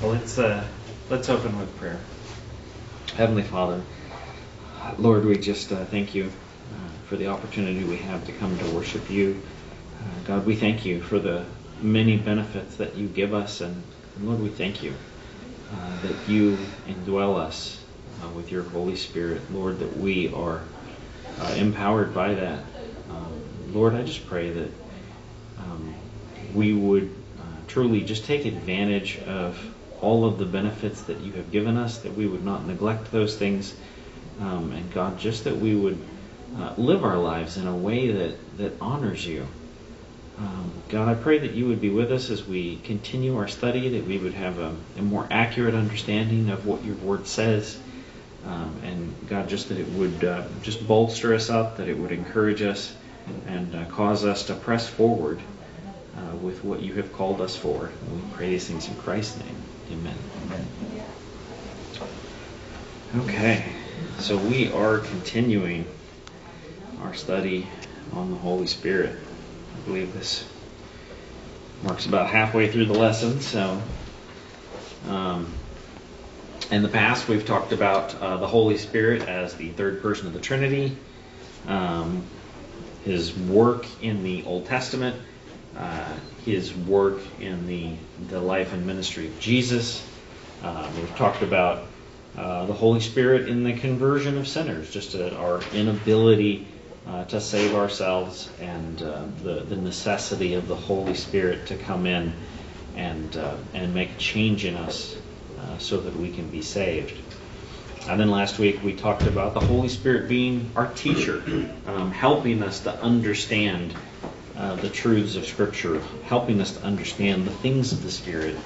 [0.00, 0.64] Well, let's uh,
[1.10, 1.98] let's open with prayer.
[3.16, 3.82] Heavenly Father,
[4.96, 8.70] Lord, we just uh, thank you uh, for the opportunity we have to come to
[8.70, 9.42] worship you.
[9.98, 11.44] Uh, God, we thank you for the
[11.82, 13.82] many benefits that you give us, and,
[14.14, 14.94] and Lord, we thank you
[15.72, 16.56] uh, that you
[16.86, 17.82] indwell us
[18.22, 20.60] uh, with your Holy Spirit, Lord, that we are
[21.56, 22.60] empowered by that.
[23.10, 23.42] Um,
[23.74, 24.70] Lord, I just pray that
[25.58, 25.92] um,
[26.54, 27.12] we would
[27.66, 29.58] truly just take advantage of
[30.00, 33.36] all of the benefits that you have given us, that we would not neglect those
[33.36, 33.74] things.
[34.40, 35.98] Um, and God, just that we would
[36.56, 39.46] uh, live our lives in a way that, that honors you.
[40.38, 43.88] Um, God, I pray that you would be with us as we continue our study,
[43.90, 47.76] that we would have a, a more accurate understanding of what your word says.
[48.46, 52.12] Um, and God, just that it would uh, just bolster us up, that it would
[52.12, 52.94] encourage us
[53.46, 55.40] and uh, cause us to press forward
[56.16, 57.86] uh, with what you have called us for.
[57.86, 59.57] And we pray these things in Christ's name.
[59.90, 60.14] Amen.
[63.16, 63.64] Okay,
[64.18, 65.86] so we are continuing
[67.02, 67.66] our study
[68.12, 69.16] on the Holy Spirit.
[69.16, 70.44] I believe this
[71.82, 73.40] marks about halfway through the lesson.
[73.40, 73.80] So,
[75.08, 75.50] um,
[76.70, 80.34] in the past, we've talked about uh, the Holy Spirit as the third person of
[80.34, 80.94] the Trinity,
[81.66, 82.24] um,
[83.04, 85.16] his work in the Old Testament,
[85.78, 86.14] uh,
[86.48, 87.90] his work in the,
[88.28, 90.02] the life and ministry of Jesus.
[90.62, 91.84] Uh, we've talked about
[92.36, 96.66] uh, the Holy Spirit in the conversion of sinners, just our inability
[97.06, 102.06] uh, to save ourselves and uh, the, the necessity of the Holy Spirit to come
[102.06, 102.32] in
[102.96, 105.16] and, uh, and make a change in us
[105.78, 107.16] so that we can be saved.
[108.08, 111.42] And then last week we talked about the Holy Spirit being our teacher,
[111.86, 113.92] um, helping us to understand
[114.58, 118.56] uh, the truths of Scripture, helping us to understand the things of the Spirit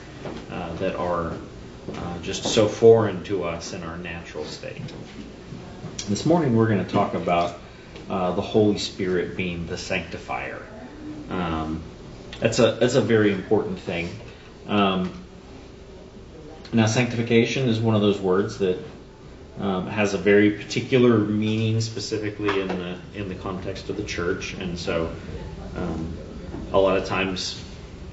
[0.50, 1.36] uh, that are
[1.94, 4.82] uh, just so foreign to us in our natural state.
[6.08, 7.58] This morning we're going to talk about
[8.08, 10.62] uh, the Holy Spirit being the sanctifier.
[11.28, 11.82] Um,
[12.40, 14.08] that's a that's a very important thing.
[14.66, 15.12] Um,
[16.72, 18.78] now, sanctification is one of those words that
[19.60, 24.54] um, has a very particular meaning, specifically in the in the context of the church,
[24.54, 25.12] and so
[25.74, 26.16] um,
[26.72, 27.62] a lot of times,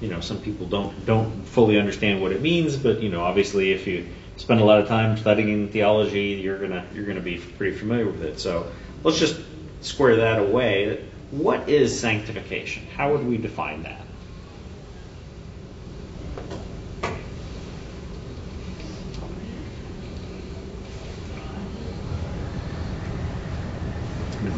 [0.00, 3.72] you know, some people don't don't fully understand what it means, but you know, obviously,
[3.72, 4.06] if you
[4.36, 8.22] spend a lot of time studying theology, you're gonna you're gonna be pretty familiar with
[8.22, 8.40] it.
[8.40, 8.70] So
[9.02, 9.38] let's just
[9.80, 11.06] square that away.
[11.30, 12.82] What is sanctification?
[12.96, 14.00] How would we define that?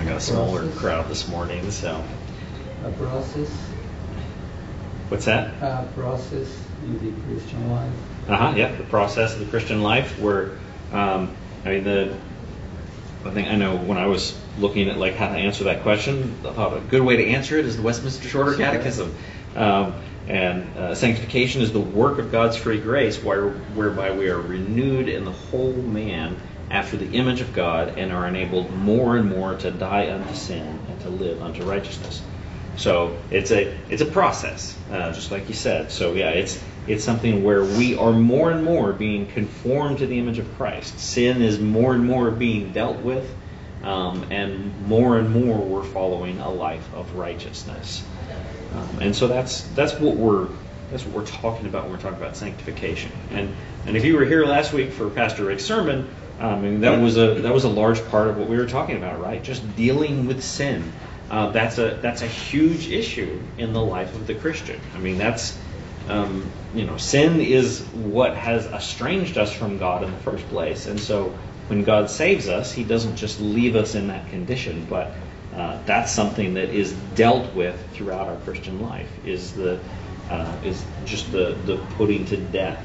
[0.03, 2.03] I got a smaller crowd this morning, so
[2.85, 3.49] a process.
[5.09, 5.55] What's that?
[5.63, 6.49] A process
[6.85, 7.93] in the Christian life.
[8.29, 8.55] Uh huh.
[8.57, 10.19] Yeah, the process of the Christian life.
[10.19, 10.59] Where,
[10.93, 11.35] um,
[11.65, 12.17] I mean, the
[13.25, 16.35] I think I know when I was looking at like how to answer that question,
[16.45, 19.15] I thought a good way to answer it is the Westminster Shorter Catechism.
[19.55, 19.95] Um,
[20.29, 25.09] and uh, sanctification is the work of God's free grace, where, whereby we are renewed
[25.09, 26.37] in the whole man
[26.71, 30.79] after the image of God and are enabled more and more to die unto sin
[30.89, 32.23] and to live unto righteousness.
[32.77, 35.93] So it's a it's a process, uh, just like you said.
[35.93, 40.19] So yeah, it's it's something where we are more and more being conformed to the
[40.19, 40.99] image of Christ.
[40.99, 43.33] Sin is more and more being dealt with,
[43.83, 48.03] um, and more and more we're following a life of righteousness.
[48.75, 50.49] Um, and so that's that's what we're
[50.91, 53.13] that's what we're talking about when we're talking about sanctification.
[53.31, 53.55] And
[53.87, 56.09] and if you were here last week for Pastor Rick's sermon,
[56.41, 58.67] um, I mean, that was a that was a large part of what we were
[58.67, 59.43] talking about, right?
[59.43, 60.91] Just dealing with sin
[61.31, 64.81] uh, that's a that's a huge issue in the life of the Christian.
[64.95, 65.59] I mean, that's
[66.09, 70.87] um, you know, sin is what has estranged us from God in the first place,
[70.87, 71.35] and so
[71.69, 75.13] when God saves us, He doesn't just leave us in that condition, but
[75.55, 79.11] uh, that's something that is dealt with throughout our Christian life.
[79.25, 79.79] Is the
[80.31, 82.85] uh, is just the the putting to death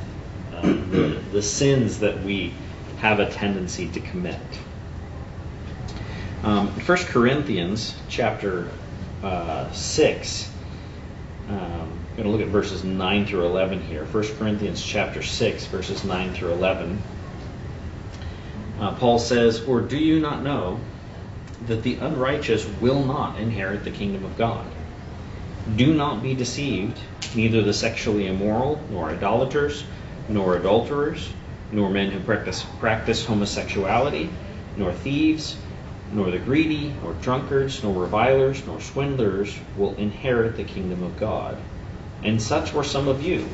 [0.54, 2.54] uh, the the sins that we
[2.98, 4.40] have a tendency to commit.
[6.44, 8.70] Um, 1 Corinthians chapter
[9.24, 10.52] uh, 6,
[11.50, 14.06] um, I'm going to look at verses 9 through 11 here.
[14.06, 17.02] 1 Corinthians chapter 6, verses 9 through 11.
[18.80, 20.80] Uh, Paul says, Or do you not know
[21.66, 24.68] that the unrighteous will not inherit the kingdom of God?
[25.76, 27.00] Do not be deceived,
[27.36, 29.84] neither the sexually immoral, nor idolaters,
[30.30, 31.34] nor adulterers,
[31.72, 34.30] nor men who practice, practice homosexuality,
[34.78, 35.58] nor thieves
[36.12, 41.58] nor the greedy, nor drunkards, nor revilers, nor swindlers will inherit the kingdom of God.
[42.24, 43.48] And such were some of you,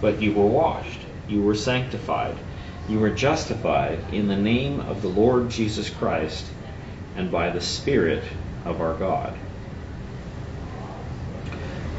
[0.00, 2.36] but you were washed, you were sanctified,
[2.88, 6.44] you were justified in the name of the Lord Jesus Christ
[7.16, 8.24] and by the Spirit
[8.64, 9.36] of our God.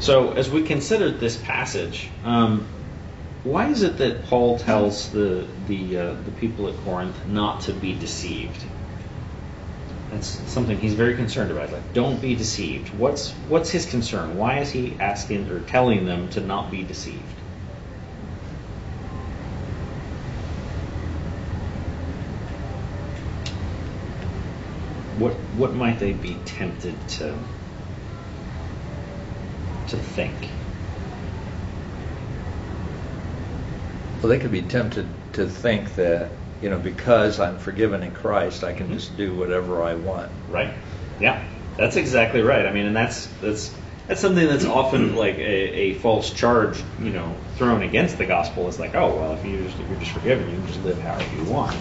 [0.00, 2.66] So, as we consider this passage, um,
[3.44, 7.72] why is it that Paul tells the the uh, the people at Corinth not to
[7.72, 8.64] be deceived?
[10.10, 11.72] That's something he's very concerned about.
[11.72, 12.88] Like, don't be deceived.
[12.98, 14.36] What's what's his concern?
[14.36, 17.22] Why is he asking or telling them to not be deceived?
[25.18, 27.34] What what might they be tempted to
[29.88, 30.34] to think?
[34.20, 36.30] Well, they could be tempted to think that,
[36.60, 38.94] you know, because I'm forgiven in Christ, I can Mhm.
[38.94, 40.30] just do whatever I want.
[40.48, 40.72] Right.
[41.18, 41.42] Yeah,
[41.76, 42.66] that's exactly right.
[42.66, 43.74] I mean, and that's that's
[44.06, 48.68] that's something that's often like a, a false charge, you know, thrown against the gospel.
[48.68, 51.00] Is like, oh well, if you just, if you're just forgiven, you can just live
[51.00, 51.76] however you want.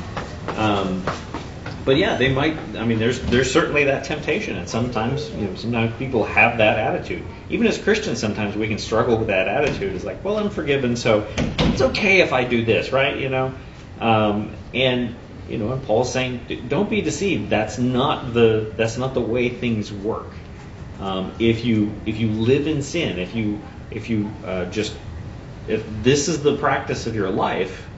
[0.55, 1.03] Um,
[1.85, 2.55] but yeah, they might.
[2.77, 6.77] I mean, there's there's certainly that temptation, and sometimes you know, sometimes people have that
[6.77, 7.23] attitude.
[7.49, 9.95] Even as Christians, sometimes we can struggle with that attitude.
[9.95, 13.17] It's like, well, I'm forgiven, so it's okay if I do this, right?
[13.17, 13.53] You know,
[13.99, 15.15] um, and
[15.47, 17.49] you know, and Paul's saying, don't be deceived.
[17.49, 20.33] That's not the that's not the way things work.
[20.99, 24.95] Um, if you if you live in sin, if you if you uh, just
[25.67, 27.89] if this is the practice of your life,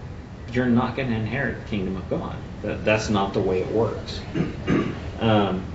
[0.52, 2.36] you're not going to inherit the kingdom of God.
[2.62, 4.20] That, that's not the way it works.
[5.20, 5.66] Um,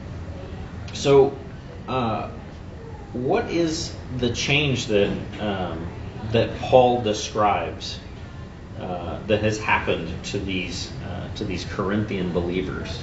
[0.93, 1.39] so,
[1.87, 2.31] uh,
[3.13, 5.87] what is the change that um,
[6.33, 8.01] that Paul describes
[8.81, 13.03] uh, that has happened to these uh, to these Corinthian believers?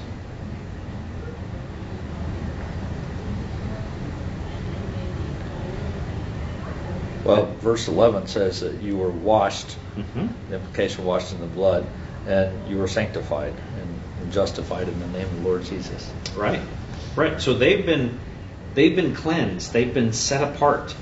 [7.24, 11.88] Well, verse 11 says that you were washed, hmm the implication washed in the blood,
[12.28, 16.12] and you were sanctified and, and justified in the name of the Lord Jesus.
[16.36, 16.62] Right,
[17.16, 17.40] right.
[17.40, 18.20] So they've been
[18.76, 19.72] they've been cleansed.
[19.74, 20.96] They've been set apart.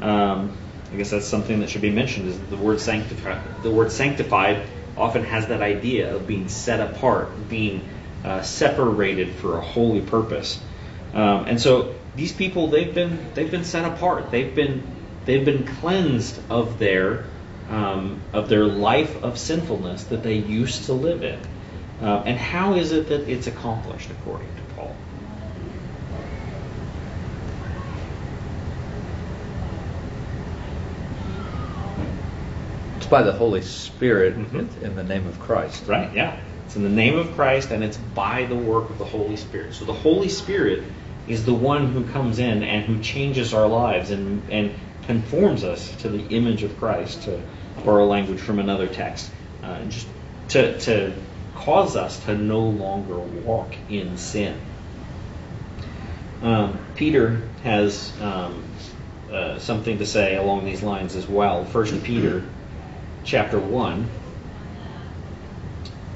[0.00, 0.56] Um,
[0.92, 2.28] I guess that's something that should be mentioned.
[2.28, 3.40] Is the word sanctified?
[3.62, 7.86] The word sanctified often has that idea of being set apart, being
[8.24, 10.60] uh, separated for a holy purpose.
[11.14, 14.30] Um, and so these people they've been they've been set apart.
[14.30, 14.82] They've been
[15.24, 17.24] they've been cleansed of their
[17.70, 21.38] um, of their life of sinfulness that they used to live in.
[22.00, 24.96] Uh, and how is it that it's accomplished according to Paul?
[32.96, 34.82] It's by the Holy Spirit Mhm.
[34.82, 35.86] in the name of Christ.
[35.86, 36.10] Right?
[36.14, 36.36] Yeah.
[36.66, 39.74] It's in the name of Christ and it's by the work of the Holy Spirit.
[39.74, 40.84] So the Holy Spirit
[41.26, 44.74] is the one who comes in and who changes our lives and, and
[45.06, 47.40] conforms us to the image of Christ, to
[47.84, 49.30] borrow language from another text,
[49.62, 50.06] uh, just
[50.48, 51.12] to, to
[51.54, 54.54] cause us to no longer walk in sin.
[56.42, 58.62] Um, Peter has um,
[59.32, 61.64] uh, something to say along these lines as well.
[61.64, 62.44] First Peter
[63.28, 64.08] chapter 1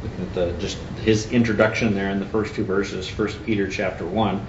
[0.02, 4.06] looking at the just his introduction there in the first two verses first peter chapter
[4.06, 4.46] 1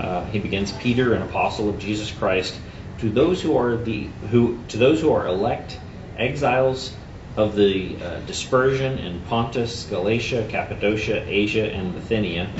[0.00, 2.58] uh, he begins peter an apostle of jesus christ
[2.98, 5.78] to those who are the who to those who are elect
[6.16, 6.92] exiles
[7.36, 12.50] of the uh, dispersion in pontus galatia cappadocia asia and bithynia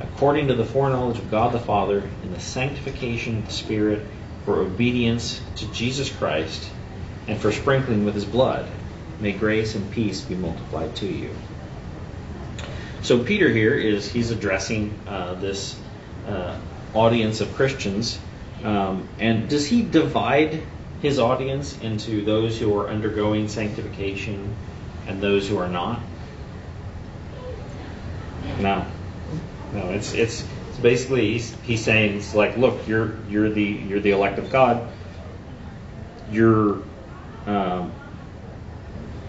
[0.00, 4.04] according to the foreknowledge of god the father in the sanctification of the spirit
[4.44, 6.68] for obedience to jesus christ
[7.28, 8.68] and for sprinkling with his blood
[9.20, 11.30] may grace and peace be multiplied to you
[13.06, 15.78] so Peter here is he's addressing uh, this
[16.26, 16.58] uh,
[16.92, 18.18] audience of Christians,
[18.64, 20.60] um, and does he divide
[21.02, 24.56] his audience into those who are undergoing sanctification
[25.06, 26.00] and those who are not?
[28.58, 28.84] No,
[29.72, 29.90] no.
[29.90, 30.44] It's it's,
[30.82, 34.84] basically he's, he's saying it's like, look, you're you're the you're the elect of God.
[36.32, 36.82] You're
[37.46, 37.92] um,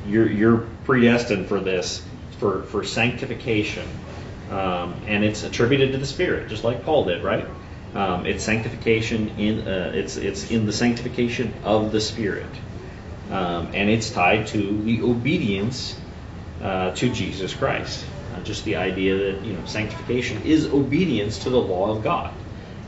[0.08, 2.06] you're you're predestined for this
[2.40, 3.88] for for sanctification,
[4.50, 7.46] um, and it's attributed to the Spirit, just like Paul did, right?
[7.94, 12.50] Um, it's sanctification in uh, it's it's in the sanctification of the Spirit,
[13.32, 16.00] um, and it's tied to the obedience
[16.62, 18.06] uh, to Jesus Christ.
[18.36, 22.34] Uh, just the idea that you know sanctification is obedience to the law of God.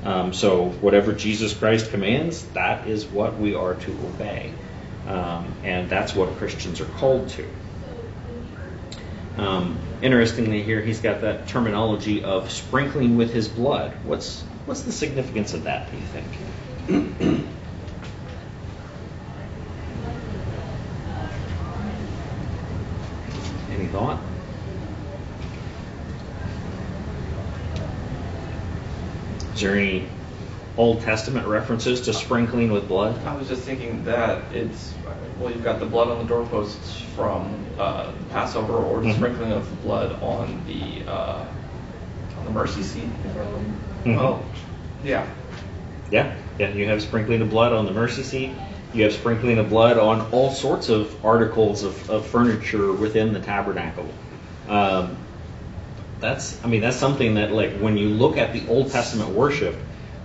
[0.03, 4.53] Um, so whatever Jesus Christ commands, that is what we are to obey,
[5.09, 7.45] um, and that's what Christians are called to.
[9.37, 13.91] Um, interestingly, here he's got that terminology of sprinkling with his blood.
[14.03, 15.89] What's what's the significance of that?
[15.89, 16.27] Do you think?
[23.71, 24.19] Any thought?
[29.55, 30.07] Is there any
[30.79, 33.21] Old Testament references to sprinkling with blood?
[33.27, 34.93] I was just thinking that it's
[35.37, 39.15] well, you've got the blood on the doorposts from uh, Passover, or the Mhm.
[39.15, 41.43] sprinkling of blood on the uh,
[42.37, 43.09] on the mercy seat.
[43.25, 43.59] if I remember.
[44.05, 44.17] Mhm.
[44.19, 44.39] Oh,
[45.03, 45.25] yeah.
[46.09, 46.69] Yeah, yeah.
[46.69, 48.51] You have sprinkling of blood on the mercy seat.
[48.93, 53.39] You have sprinkling of blood on all sorts of articles of, of furniture within the
[53.39, 54.07] tabernacle.
[54.69, 55.17] Um,
[56.21, 59.75] that's, I mean, that's something that, like, when you look at the Old Testament worship,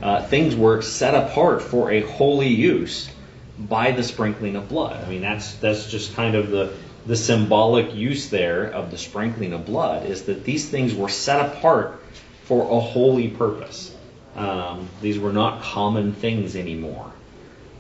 [0.05, 3.11] uh, things were set apart for a holy use
[3.59, 5.03] by the sprinkling of blood.
[5.03, 6.75] I mean, that's that's just kind of the
[7.07, 11.41] the symbolic use there of the sprinkling of blood is that these things were set
[11.41, 12.01] apart
[12.45, 13.95] for a holy purpose.
[14.37, 17.11] Um, these were not common things anymore.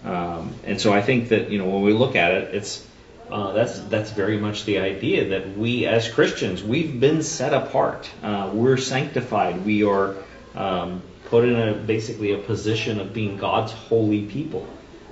[0.04, 2.86] Um, and so I think that you know when we look at it, it's
[3.30, 8.08] uh, that's that's very much the idea that we as Christians we've been set apart.
[8.22, 9.66] Uh, we're sanctified.
[9.66, 10.14] We are
[10.54, 11.02] um,
[11.34, 14.64] put in a basically a position of being God's holy people.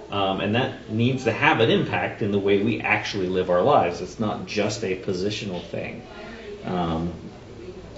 [0.09, 3.61] Um, and that needs to have an impact in the way we actually live our
[3.61, 4.01] lives.
[4.01, 6.07] It's not just a positional thing.
[6.65, 7.13] Um,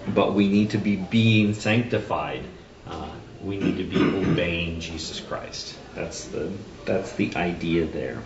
[0.08, 2.44] but we need to be being sanctified.
[2.86, 3.10] Uh,
[3.42, 5.76] we need to be obeying Jesus Christ.
[5.94, 6.50] That's the
[6.86, 8.22] that's the idea there.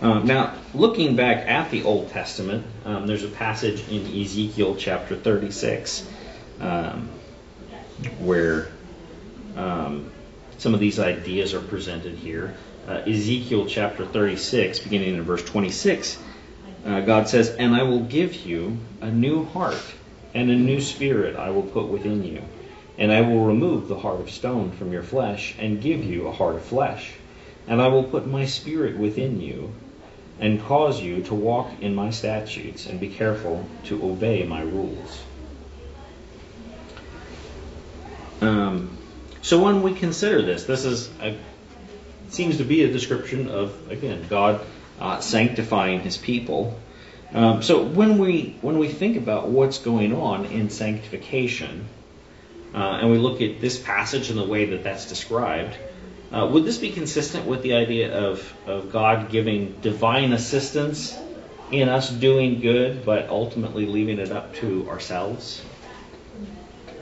[0.00, 5.16] Um, now, looking back at the Old Testament, um, there's a passage in Ezekiel chapter
[5.16, 6.08] 36
[6.60, 7.08] um,
[8.18, 8.68] where
[9.56, 10.10] um,
[10.58, 12.54] some of these ideas are presented here.
[12.86, 16.18] Uh, Ezekiel chapter 36, beginning in verse 26,
[16.84, 19.82] uh, God says, And I will give you a new heart,
[20.34, 22.42] and a new spirit I will put within you.
[22.96, 26.32] And I will remove the heart of stone from your flesh, and give you a
[26.32, 27.12] heart of flesh.
[27.66, 29.72] And I will put my spirit within you,
[30.40, 35.22] and cause you to walk in my statutes, and be careful to obey my rules.
[38.40, 38.96] Um,
[39.42, 41.36] so when we consider this, this is a,
[42.28, 44.60] seems to be a description of again God
[45.00, 46.78] uh, sanctifying His people.
[47.32, 51.88] Um, so when we when we think about what's going on in sanctification,
[52.74, 55.76] uh, and we look at this passage and the way that that's described,
[56.32, 61.16] uh, would this be consistent with the idea of of God giving divine assistance
[61.70, 65.62] in us doing good, but ultimately leaving it up to ourselves?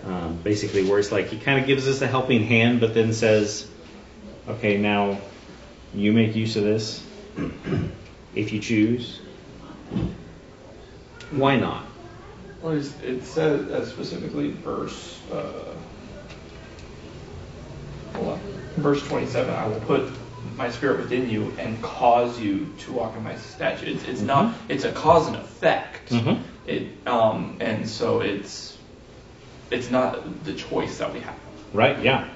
[0.06, 3.12] Um, basically, where it's like he kind of gives us a helping hand, but then
[3.12, 3.66] says,
[4.48, 5.18] "Okay, now
[5.92, 7.04] you make use of this
[8.34, 9.20] if you choose."
[11.32, 11.84] Why not?
[12.62, 15.74] Well, it's- it says uh, specifically verse uh,
[18.76, 19.52] verse 27.
[19.52, 20.08] I will put
[20.56, 24.02] my spirit within you and cause you to walk in my statutes.
[24.02, 24.54] It's, it's not.
[24.68, 26.10] It's a cause and effect.
[26.12, 26.42] Mhm.
[26.66, 28.75] It um and so it's
[29.70, 31.34] it's not the choice that we have.
[31.72, 32.02] Right?
[32.02, 32.28] Yeah,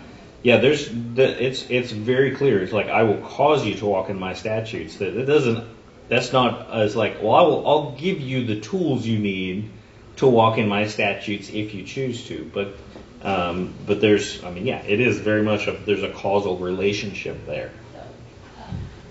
[0.43, 0.59] yeah.
[0.59, 2.63] There's the, it's it's very clear.
[2.63, 4.97] It's like I will cause you to walk in my statutes.
[4.97, 5.67] That it doesn't.
[6.09, 7.35] That's not as like well.
[7.35, 7.69] I will.
[7.69, 9.71] I'll give you the tools you need
[10.17, 12.51] to walk in my statutes if you choose to.
[12.53, 12.75] But
[13.23, 14.43] um, but there's.
[14.45, 14.83] I mean, yeah.
[14.83, 15.73] It is very much a.
[15.73, 17.71] There's a causal relationship there.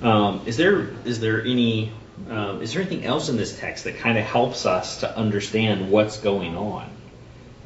[0.02, 1.92] Um, is there is there any
[2.30, 5.90] um, is there anything else in this text that kind of helps us to understand
[5.90, 6.90] what's going on?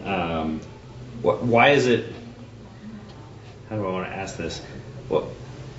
[0.03, 0.62] Um,
[1.22, 2.13] what, why is it?
[3.69, 4.60] How do I want to ask this?
[5.07, 5.25] What,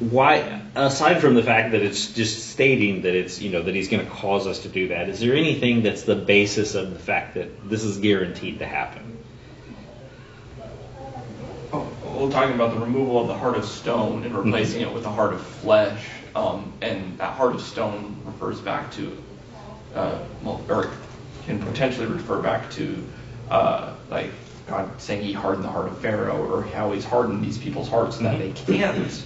[0.00, 3.88] why, aside from the fact that it's just stating that it's you know that he's
[3.88, 6.98] going to cause us to do that, is there anything that's the basis of the
[6.98, 9.18] fact that this is guaranteed to happen?
[11.72, 11.88] Oh,
[12.18, 15.10] we're talking about the removal of the heart of stone and replacing it with a
[15.10, 16.04] heart of flesh,
[16.34, 19.16] um, and that heart of stone refers back to,
[19.94, 20.90] uh, well, or
[21.46, 23.06] can potentially refer back to,
[23.50, 24.30] uh, like
[24.66, 28.16] God saying He hardened the heart of Pharaoh, or how He's hardened these people's hearts
[28.16, 29.24] so that they can't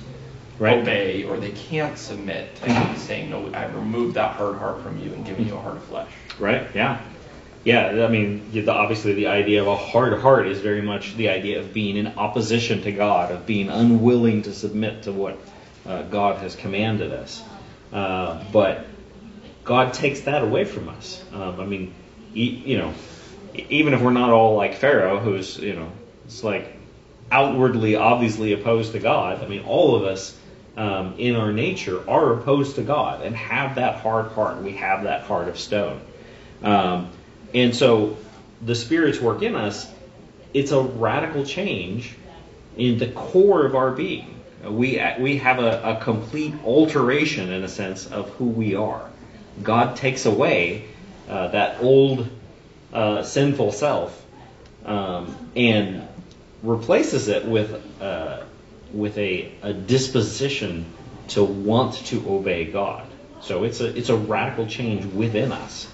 [0.59, 0.79] Right.
[0.79, 2.49] obey or they can't submit.
[2.65, 5.61] And He's saying, No, I've removed that hard heart from you and given you a
[5.61, 6.11] heart of flesh.
[6.39, 6.67] Right?
[6.75, 7.01] Yeah.
[7.65, 11.29] Yeah, I mean, the, obviously the idea of a hard heart is very much the
[11.29, 15.39] idea of being in opposition to God, of being unwilling to submit to what
[15.85, 17.43] uh, God has commanded us.
[17.93, 18.87] Uh, but
[19.65, 21.23] God takes that away from us.
[21.33, 21.95] Um, I mean,
[22.33, 22.95] you know,
[23.69, 25.91] even if we're not all like Pharaoh, who's, you know,
[26.25, 26.77] it's like
[27.31, 29.43] outwardly, obviously opposed to God.
[29.43, 30.39] I mean, all of us
[30.77, 34.63] um, in our nature are opposed to God and have that hard heart.
[34.63, 36.01] We have that heart of stone.
[36.63, 37.11] Um,
[37.55, 38.17] and so
[38.63, 39.91] the Spirit's work in us,
[40.55, 42.15] it's a radical change
[42.77, 44.35] in the core of our being.
[44.65, 49.09] We, we have a, a complete alteration, in a sense, of who we are.
[49.63, 50.85] God takes away
[51.29, 52.29] uh, that old
[52.93, 54.25] uh, sinful self
[54.85, 56.07] um, and
[56.63, 58.43] replaces it with uh,
[58.93, 60.87] with a, a disposition
[61.29, 63.07] to want to obey God.
[63.41, 65.91] So it's a it's a radical change within us.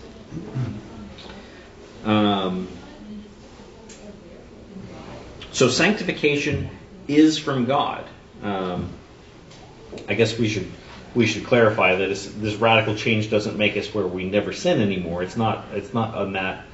[2.05, 2.69] Um,
[5.53, 6.69] so sanctification
[7.09, 8.05] is from God.
[8.43, 8.91] Um,
[10.09, 10.71] I guess we should
[11.15, 15.23] we should clarify that this, radical change doesn't make us where we never sin anymore.
[15.23, 16.65] It's not it's not on that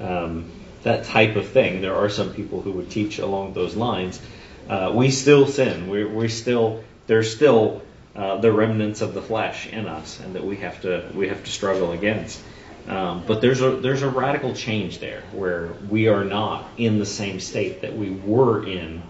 [0.00, 0.50] um,
[0.82, 1.80] that type of thing.
[1.80, 4.20] There are some people who would teach along those lines.
[4.68, 5.88] Uh, we still sin.
[5.88, 7.82] We're, we still there's still
[8.14, 11.44] uh, the remnants of the flesh in us, and that we have to we have
[11.44, 12.40] to struggle against.
[12.88, 17.06] Um, but there's a there's a radical change there where we are not in the
[17.06, 19.02] same state that we were in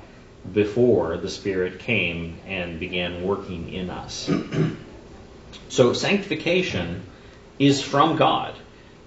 [0.52, 4.30] before the Spirit came and began working in us.
[5.68, 7.02] so sanctification
[7.59, 8.54] is from God,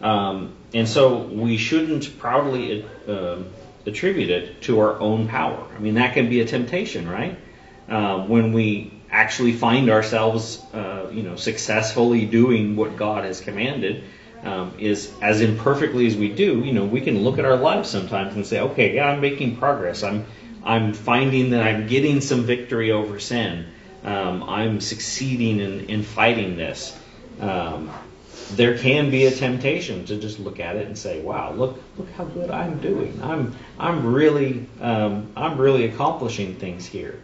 [0.02, 3.38] um, and so we shouldn't proudly uh,
[3.86, 5.66] attribute it to our own power.
[5.76, 7.38] I mean that can be a temptation, right?
[7.88, 14.04] Uh, when we actually find ourselves, uh, you know, successfully doing what God has commanded
[14.44, 17.90] um, is as imperfectly as we do, you know, we can look at our lives
[17.90, 20.04] sometimes and say, okay, yeah, I'm making progress.
[20.04, 20.26] I'm
[20.66, 23.68] I'm finding that I'm getting some victory over sin.
[24.04, 26.98] Um, I'm succeeding in, in fighting this.
[27.40, 27.92] Um,
[28.52, 32.10] there can be a temptation to just look at it and say, "Wow, look look
[32.12, 33.20] how good I'm doing.
[33.22, 37.20] I'm I'm really um, I'm really accomplishing things here."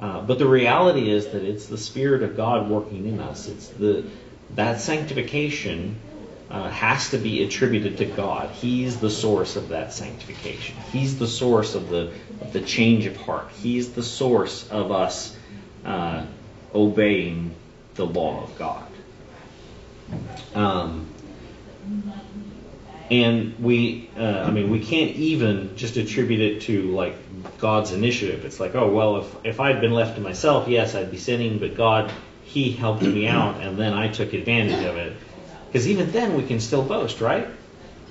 [0.00, 3.48] Uh, but the reality is that it's the Spirit of God working in us.
[3.48, 4.04] It's the
[4.56, 5.96] that sanctification
[6.50, 8.50] uh, has to be attributed to God.
[8.50, 10.76] He's the source of that sanctification.
[10.92, 13.50] He's the source of the of the change of heart.
[13.50, 15.36] He's the source of us
[15.84, 16.26] uh,
[16.74, 17.54] obeying
[17.94, 18.86] the law of God.
[20.54, 21.08] Um,
[23.10, 27.14] and we, uh, I mean, we can't even just attribute it to like
[27.58, 28.44] God's initiative.
[28.44, 31.58] It's like, oh well, if if I'd been left to myself, yes, I'd be sinning,
[31.58, 32.12] but God,
[32.44, 35.16] He helped me out, and then I took advantage of it.
[35.66, 37.48] Because even then, we can still boast, right?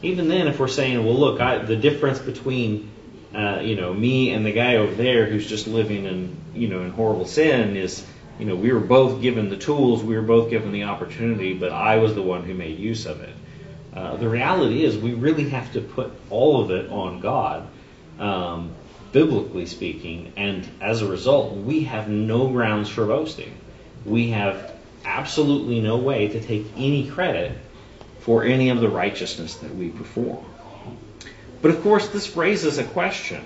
[0.01, 2.91] Even then, if we're saying, well, look, I, the difference between
[3.33, 6.81] uh, you know me and the guy over there who's just living in you know
[6.81, 8.05] in horrible sin is
[8.43, 11.71] you know we were both given the tools, we were both given the opportunity, but
[11.71, 13.33] I was the one who made use of it.
[13.95, 17.65] Uh, the reality is, we really have to put all of it on God,
[18.19, 18.73] um,
[19.13, 23.55] biblically speaking, and as a result, we have no grounds for boasting.
[24.03, 24.73] We have
[25.05, 27.57] absolutely no way to take any credit
[28.19, 30.43] for any of the righteousness that we perform.
[31.61, 33.45] But of course, this raises a question.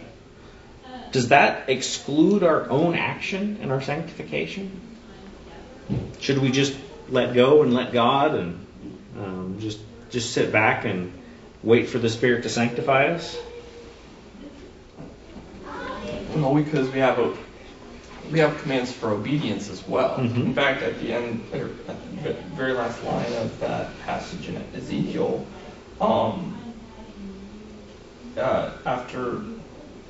[1.12, 4.87] Does that exclude our own action and our sanctification?
[6.20, 6.76] Should we just
[7.10, 8.66] let go and let God and
[9.18, 11.12] um, just just sit back and
[11.64, 13.38] wait for the Spirit to sanctify us?
[16.36, 17.34] No, because we have a
[18.32, 20.18] we have commands for obedience as well.
[20.18, 20.36] Mhm.
[20.48, 24.62] In fact, at the end, or at the very last line of that passage in
[24.76, 25.46] Ezekiel,
[26.02, 26.58] um,
[28.38, 29.42] uh, after,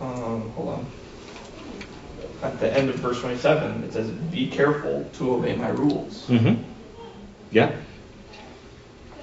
[0.02, 0.86] um, hold on,
[2.44, 6.62] at the end of verse 27, it says, "Be careful to obey my rules." Mm-hmm.
[7.52, 7.72] Yeah.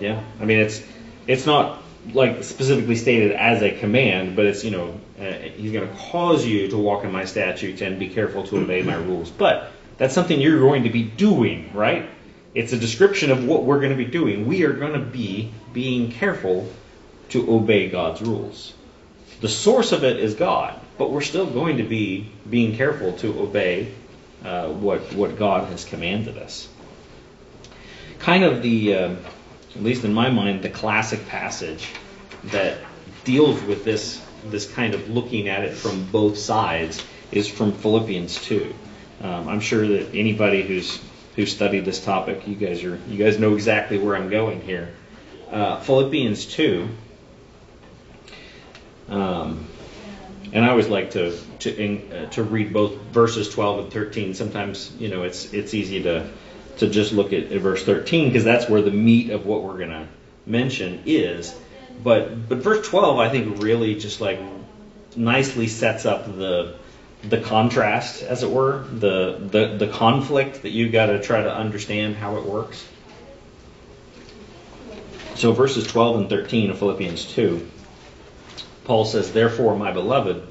[0.00, 0.22] Yeah.
[0.40, 0.82] I mean, it's
[1.26, 5.88] it's not like specifically stated as a command, but it's you know uh, he's going
[5.88, 9.30] to cause you to walk in my statutes and be careful to obey my rules.
[9.30, 12.08] But that's something you're going to be doing, right?
[12.54, 14.46] It's a description of what we're going to be doing.
[14.46, 16.68] We are going to be being careful
[17.30, 18.74] to obey God's rules.
[19.40, 23.40] The source of it is God, but we're still going to be being careful to
[23.40, 23.92] obey
[24.44, 26.68] uh, what what God has commanded us.
[28.18, 29.16] Kind of the, uh,
[29.74, 31.88] at least in my mind, the classic passage
[32.44, 32.78] that
[33.24, 38.42] deals with this this kind of looking at it from both sides is from Philippians
[38.44, 38.74] 2.
[39.22, 41.00] Um, I'm sure that anybody who's
[41.34, 44.94] who studied this topic, you guys are you guys know exactly where I'm going here.
[45.50, 46.88] Uh, Philippians 2.
[49.08, 49.66] Um,
[50.54, 54.34] and I always like to to uh, to read both verses 12 and 13.
[54.34, 56.30] Sometimes you know it's it's easy to
[56.78, 59.84] to just look at, at verse 13 because that's where the meat of what we're
[59.84, 60.06] to
[60.46, 61.54] mention is.
[62.02, 64.40] But but verse 12 I think really just like
[65.16, 66.74] nicely sets up the
[67.28, 71.52] the contrast, as it were, the the, the conflict that you got to try to
[71.52, 72.86] understand how it works.
[75.34, 77.66] So verses 12 and 13 of Philippians 2.
[78.84, 80.42] Paul says, Therefore, my beloved,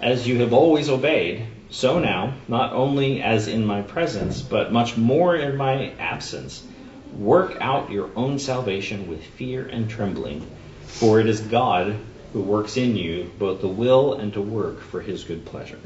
[0.00, 4.96] as you have always obeyed, so now, not only as in my presence, but much
[4.96, 6.62] more in my absence,
[7.18, 10.46] Work out your own salvation with fear and trembling,
[10.86, 11.98] for it is God
[12.32, 15.78] who works in you both the will and to work for his good pleasure.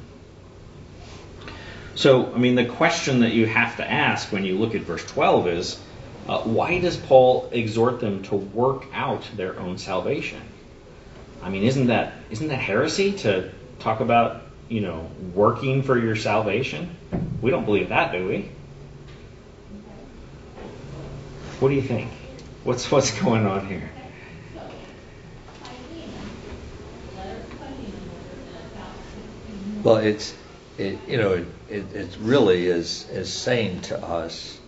[1.97, 5.05] So, I mean, the question that you have to ask when you look at verse
[5.05, 5.81] 12 is
[6.29, 10.41] uh, why does Paul exhort them to work out their own salvation?
[11.47, 16.17] I mean, isn't that isn't that heresy to talk about you know working for your
[16.17, 16.97] salvation?
[17.41, 18.51] We don't believe that, do we?
[21.61, 22.11] What do you think?
[22.65, 23.89] What's what's going on here?
[29.85, 30.35] Well, it's
[30.79, 34.59] it, you know it, it, really is is saying to us,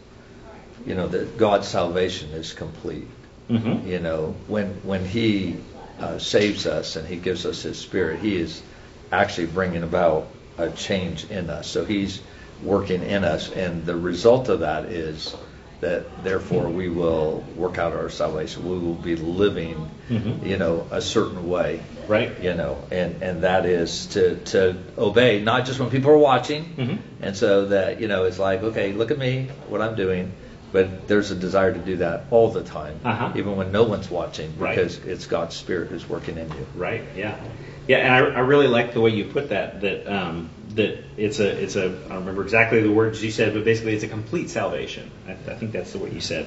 [0.86, 3.08] you know, that God's salvation is complete.
[3.50, 3.88] Mm-hmm.
[3.88, 5.56] You know, when when He
[6.00, 8.62] uh, saves us and He gives us His Spirit, He is
[9.10, 11.66] actually bringing about a change in us.
[11.68, 12.20] So He's
[12.62, 15.34] working in us, and the result of that is
[15.80, 18.68] that therefore we will work out our salvation.
[18.68, 20.44] We will be living, Mhm.
[20.44, 22.32] you know, a certain way, Right.
[22.42, 26.64] you know, and and that is to to obey, not just when people are watching,
[26.76, 26.98] Mhm.
[27.22, 30.32] and so that you know it's like, okay, look at me, what I'm doing.
[30.70, 33.32] But there's a desire to do that all the time, Uh-huh.
[33.36, 34.76] even when no one's watching, Right.
[34.76, 36.66] because it's God's Spirit who's working in you.
[36.74, 37.02] Right.
[37.16, 37.36] Yeah.
[37.86, 39.80] Yeah, and I, I really like the way you put that.
[39.80, 43.54] That um, that it's a it's a I don't remember exactly the words you said,
[43.54, 45.10] but basically it's a complete salvation.
[45.26, 46.46] I, I think that's the way you said.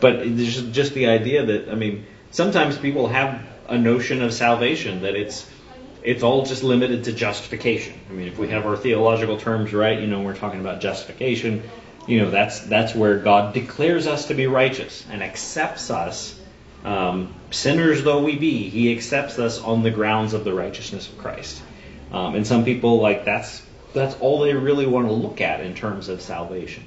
[0.00, 5.02] But just, just the idea that I mean, sometimes people have a notion of salvation
[5.02, 5.48] that it's
[6.02, 7.92] it's all just limited to justification.
[8.10, 11.62] I mean, if we have our theological terms right, you know, we're talking about justification.
[12.10, 16.40] You know, that's that's where God declares us to be righteous and accepts us
[16.84, 21.18] um, sinners though we be, he accepts us on the grounds of the righteousness of
[21.18, 21.60] Christ.
[22.12, 25.74] Um, and some people like that's that's all they really want to look at in
[25.74, 26.84] terms of salvation.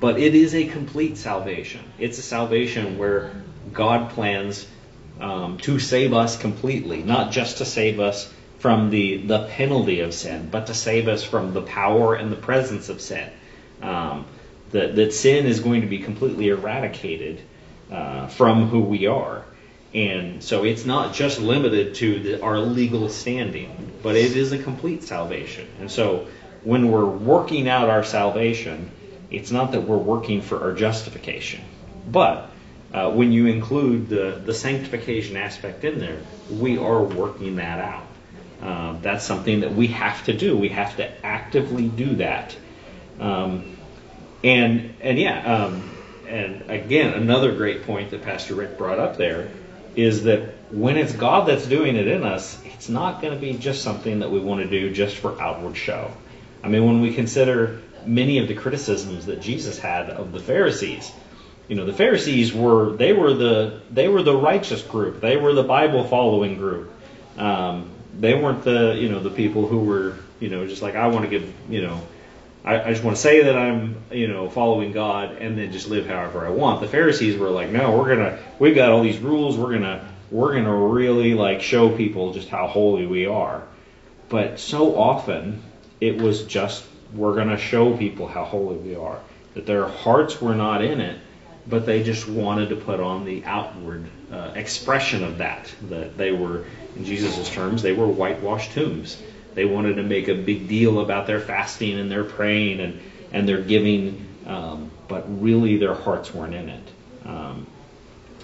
[0.00, 1.80] But it is a complete salvation.
[1.98, 3.30] It's a salvation where
[3.72, 4.66] God plans
[5.20, 10.12] um, to save us completely, not just to save us from the the penalty of
[10.12, 13.30] sin, but to save us from the power and the presence of sin.
[13.80, 14.26] Um,
[14.72, 17.40] that that sin is going to be completely eradicated
[17.90, 19.44] uh, from who we are.
[19.92, 24.58] And so it's not just limited to the, our legal standing, but it is a
[24.58, 25.66] complete salvation.
[25.80, 26.28] And so
[26.62, 28.90] when we're working out our salvation,
[29.30, 31.60] it's not that we're working for our justification.
[32.06, 32.50] But
[32.92, 38.06] uh, when you include the, the sanctification aspect in there, we are working that out.
[38.62, 40.56] Uh, that's something that we have to do.
[40.56, 42.56] We have to actively do that.
[43.18, 43.76] Um,
[44.42, 45.82] and and yeah, um,
[46.26, 49.50] and again, another great point that Pastor Rick brought up there
[49.96, 53.54] is that when it's God that's doing it in us, it's not going to be
[53.54, 56.12] just something that we want to do just for outward show.
[56.62, 61.12] I mean, when we consider many of the criticisms that Jesus had of the Pharisees,
[61.68, 65.20] you know, the Pharisees were they were the they were the righteous group.
[65.20, 66.90] They were the Bible following group.
[67.36, 71.06] Um, they weren't the you know the people who were you know just like I
[71.08, 72.00] want to give you know
[72.64, 75.88] I, I just want to say that I'm, you know, following God and then just
[75.88, 76.80] live however I want.
[76.80, 79.56] The Pharisees were like, no, we're gonna, we've got all these rules.
[79.56, 83.62] We're gonna, we're gonna really like show people just how holy we are.
[84.28, 85.62] But so often
[86.00, 89.20] it was just we're gonna show people how holy we are.
[89.54, 91.18] That their hearts were not in it,
[91.66, 95.72] but they just wanted to put on the outward uh, expression of that.
[95.88, 99.20] That they were, in Jesus' terms, they were whitewashed tombs.
[99.54, 103.00] They wanted to make a big deal about their fasting and their praying and,
[103.32, 106.88] and their giving, um, but really their hearts weren't in it.
[107.24, 107.66] Um,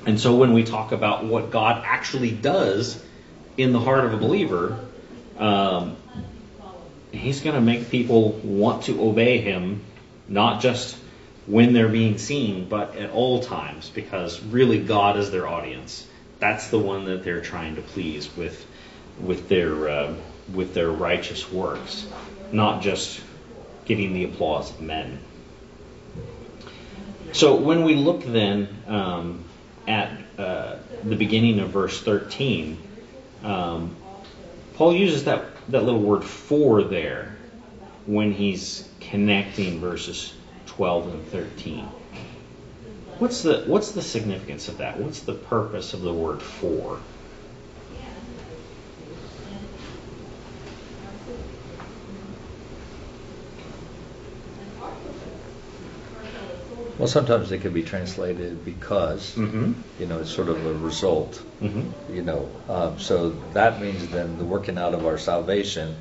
[0.04, 3.02] and so when we talk about what God actually does
[3.56, 4.78] in the heart of a believer,
[5.38, 5.96] um,
[7.12, 9.82] He's going to make people want to obey Him,
[10.28, 10.96] not just
[11.46, 16.06] when they're being seen, but at all times, because really God is their audience.
[16.40, 18.66] That's the one that they're trying to please with,
[19.20, 19.88] with their.
[19.88, 20.14] Uh,
[20.52, 22.06] with their righteous works,
[22.52, 23.20] not just
[23.84, 25.18] getting the applause of men.
[27.32, 29.44] So when we look then um,
[29.86, 32.78] at uh, the beginning of verse 13,
[33.44, 33.94] um,
[34.74, 37.36] Paul uses that, that little word for there
[38.06, 40.32] when he's connecting verses
[40.66, 41.88] 12 and 13.
[43.18, 44.98] What's the, what's the significance of that?
[44.98, 47.00] What's the purpose of the word for?
[57.06, 59.74] Well, sometimes it can be translated because, Mm-hmm.
[60.00, 61.40] you know, it's sort of a result.
[61.62, 62.12] Mm-hmm.
[62.12, 65.94] You know, um, so that means then the working out of our salvation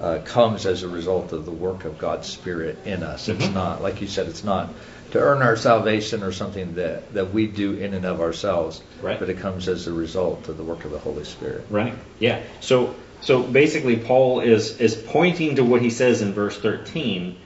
[0.00, 3.28] uh, comes as a result of the work of God's Spirit in us.
[3.28, 3.54] It's Mhm.
[3.54, 4.70] not, like you said, it's not
[5.12, 8.82] to earn our salvation or something that, that we do in and of ourselves.
[9.00, 9.20] Right.
[9.20, 11.66] But it comes as a result of the work of the Holy Spirit.
[11.70, 11.94] Right.
[12.18, 12.40] Yeah.
[12.60, 17.36] So so basically Paul is is pointing to what he says in verse 13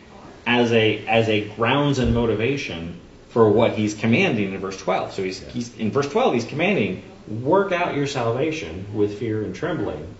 [0.47, 5.13] as a as a grounds and motivation for what he's commanding in verse 12.
[5.13, 9.55] So he's he's in verse 12 he's commanding work out your salvation with fear and
[9.55, 10.15] trembling.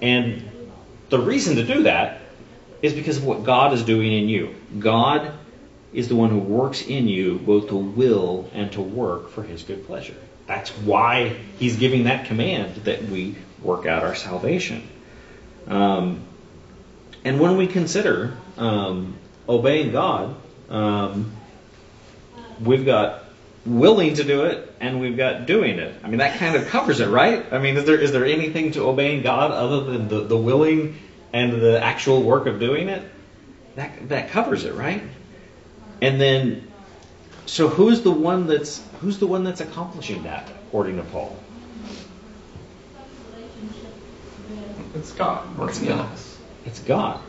[0.00, 0.48] And
[1.10, 2.20] the reason to do that
[2.80, 4.54] is because of what God is doing in you.
[4.78, 5.32] God
[5.92, 9.62] is the one who works in you both to will and to work for his
[9.62, 10.14] good pleasure.
[10.46, 14.88] That's why he's giving that command that we work out our salvation.
[15.66, 16.22] Um,
[17.24, 19.17] and when we consider um,
[19.48, 20.36] obeying God,
[20.68, 21.32] um,
[22.60, 23.24] we've got
[23.64, 25.94] willing to do it and we've got doing it.
[26.02, 27.44] I mean, that kind of covers it, right?
[27.52, 30.98] I mean, is there is there anything to obeying God other than the, the willing
[31.32, 33.02] and the actual work of doing it?
[33.76, 35.02] That that covers it, right?
[36.00, 36.70] And then,
[37.46, 41.36] so who's the one that's who's the one that's accomplishing that, according to Paul?
[44.94, 46.38] It's God working in us.
[46.64, 47.20] It's God.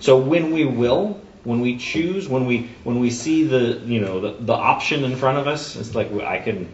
[0.00, 4.20] So when we will, when we choose, when we when we see the you know
[4.20, 6.68] the, the option in front of us, it's like I can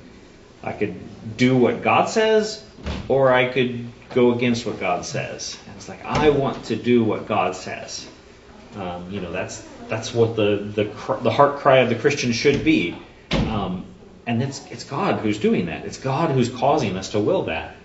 [0.62, 2.64] I could do what God says,
[3.06, 5.58] or I could go against what God says.
[5.66, 8.08] And it's like I want to do what God says.
[8.74, 10.84] Um, you know that's that's what the the
[11.20, 12.96] the heart cry of the Christian should be.
[13.46, 13.84] Um,
[14.26, 15.84] and it's it's God who's doing that.
[15.84, 17.76] It's God who's causing us to will that.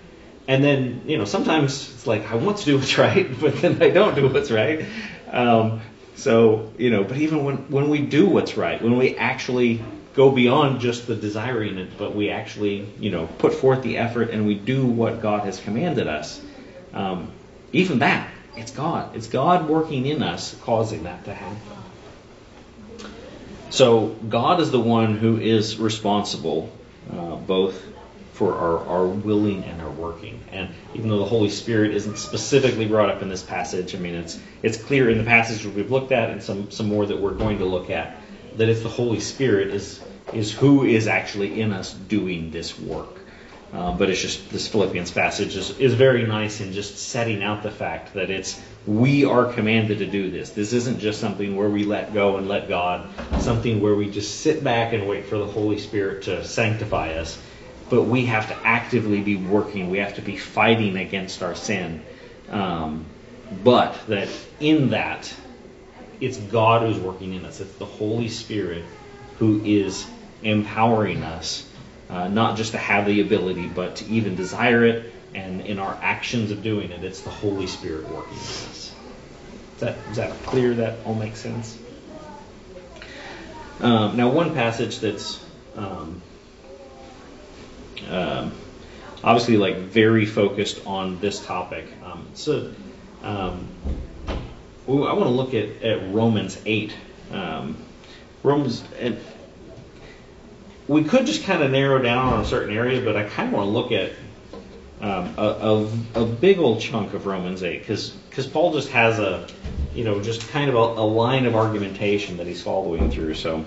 [0.47, 3.83] And then, you know, sometimes it's like I want to do what's right, but then
[3.83, 4.85] I don't do what's right.
[5.29, 5.81] Um,
[6.17, 9.83] so, you know, but even when when we do what's right, when we actually
[10.15, 14.31] go beyond just the desiring it, but we actually, you know, put forth the effort
[14.31, 16.41] and we do what God has commanded us,
[16.91, 17.31] um,
[17.71, 19.15] even that, it's God.
[19.15, 21.61] It's God working in us, causing that to happen.
[23.69, 26.71] So God is the one who is responsible,
[27.11, 27.79] uh, both
[28.37, 30.39] for our, our willing and our working.
[30.51, 34.13] And even though the Holy Spirit isn't specifically brought up in this passage, I mean
[34.13, 37.33] it's it's clear in the passage we've looked at and some, some more that we're
[37.33, 38.15] going to look at
[38.57, 39.99] that it's the Holy Spirit is
[40.33, 43.17] is who is actually in us doing this work.
[43.73, 47.63] Um, but it's just this Philippians passage is, is very nice in just setting out
[47.63, 50.51] the fact that it's we are commanded to do this.
[50.51, 53.09] This isn't just something where we let go and let God,
[53.41, 57.37] something where we just sit back and wait for the Holy Spirit to sanctify us.
[57.89, 59.89] But we have to actively be working.
[59.89, 62.01] We have to be fighting against our sin.
[62.49, 63.05] Um,
[63.63, 65.33] but that in that,
[66.19, 67.61] it's God who's working in us.
[67.61, 68.83] It's the Holy Spirit
[69.39, 70.05] who is
[70.43, 71.67] empowering us
[72.09, 75.97] uh, not just to have the ability, but to even desire it, and in our
[76.01, 78.93] actions of doing it, it's the Holy Spirit working in us.
[79.75, 80.73] Is that, is that clear?
[80.75, 81.77] That all makes sense?
[83.81, 85.43] Um, now, one passage that's
[85.75, 86.21] um,
[88.09, 88.51] um,
[89.23, 91.85] obviously like very focused on this topic.
[92.03, 92.73] Um, so,
[93.23, 93.67] um,
[94.27, 96.95] I want to look at, at Romans 8.
[97.31, 97.77] Um,
[98.43, 99.17] Romans, and
[100.87, 103.53] we could just kind of narrow down on a certain area, but I kind of
[103.53, 104.11] want to look at
[105.01, 105.43] um, a,
[106.15, 108.13] a, a big old chunk of Romans 8 because
[108.47, 109.47] Paul just has a,
[109.93, 113.35] you know, just kind of a, a line of argumentation that he's following through.
[113.35, 113.65] So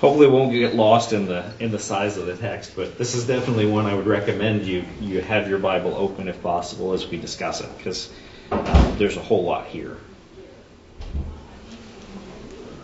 [0.00, 3.14] hopefully it won't get lost in the in the size of the text, but this
[3.14, 7.06] is definitely one I would recommend you you have your Bible open if possible as
[7.06, 8.12] we discuss it because
[8.50, 9.96] uh, there's a whole lot here.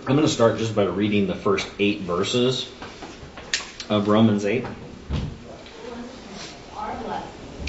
[0.07, 2.71] I'm going to start just by reading the first eight verses
[3.89, 4.67] of Romans 8.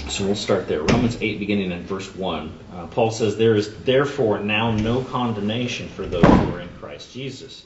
[0.10, 0.82] So we'll start there.
[0.82, 2.60] Romans 8, beginning in verse 1.
[2.74, 7.14] Uh, Paul says, There is therefore now no condemnation for those who are in Christ
[7.14, 7.66] Jesus.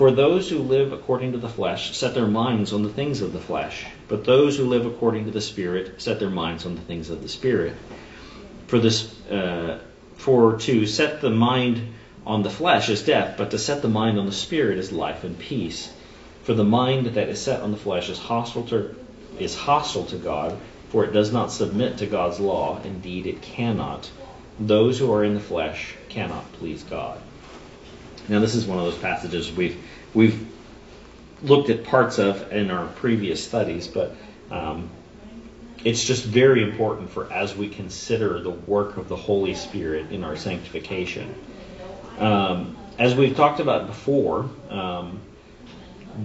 [0.00, 3.34] For those who live according to the flesh set their minds on the things of
[3.34, 6.80] the flesh, but those who live according to the Spirit set their minds on the
[6.80, 7.74] things of the Spirit.
[8.66, 9.78] For this, uh,
[10.16, 11.82] for to set the mind
[12.24, 15.22] on the flesh is death, but to set the mind on the Spirit is life
[15.22, 15.92] and peace.
[16.44, 18.96] For the mind that is set on the flesh is hostile to
[19.38, 20.56] is hostile to God,
[20.88, 22.80] for it does not submit to God's law.
[22.84, 24.10] Indeed, it cannot.
[24.58, 27.20] Those who are in the flesh cannot please God.
[28.30, 29.76] Now, this is one of those passages we've
[30.14, 30.46] we've
[31.42, 34.14] looked at parts of in our previous studies, but
[34.50, 34.90] Um,
[35.84, 40.24] it's just very important for as we consider the work of the Holy Spirit in
[40.24, 41.34] our sanctification.
[42.18, 45.20] Um, as we've talked about before, um,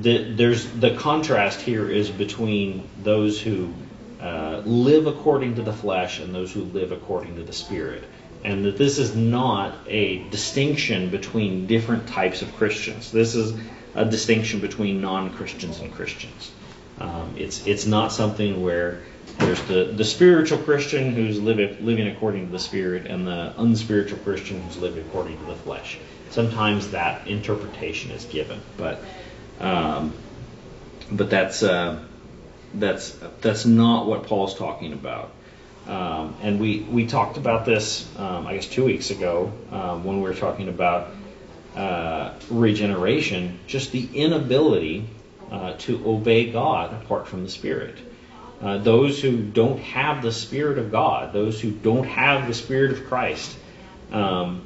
[0.01, 3.69] the, there's the contrast here is between those who
[4.19, 8.03] uh, live according to the flesh and those who live according to the Spirit.
[8.43, 13.11] And that this is not a distinction between different types of Christians.
[13.11, 13.53] This is
[13.95, 16.51] a distinction between non Christians and Christians.
[16.99, 19.01] Um, it's, it's not something where
[19.39, 24.19] there's the, the spiritual Christian who's living, living according to the Spirit and the unspiritual
[24.19, 25.97] Christian who's living according to the flesh.
[26.29, 29.01] Sometimes that interpretation is given, but
[29.59, 30.13] um,
[31.11, 32.03] but that's uh,
[32.73, 35.31] that's that's not what Paul's talking about.
[35.87, 40.17] Um, and we we talked about this, um, I guess, two weeks ago um, when
[40.17, 41.11] we were talking about
[41.75, 43.59] uh, regeneration.
[43.67, 45.07] Just the inability
[45.51, 47.97] uh, to obey God apart from the Spirit.
[48.61, 52.91] Uh, those who don't have the Spirit of God, those who don't have the Spirit
[52.91, 53.55] of Christ,
[54.11, 54.63] um,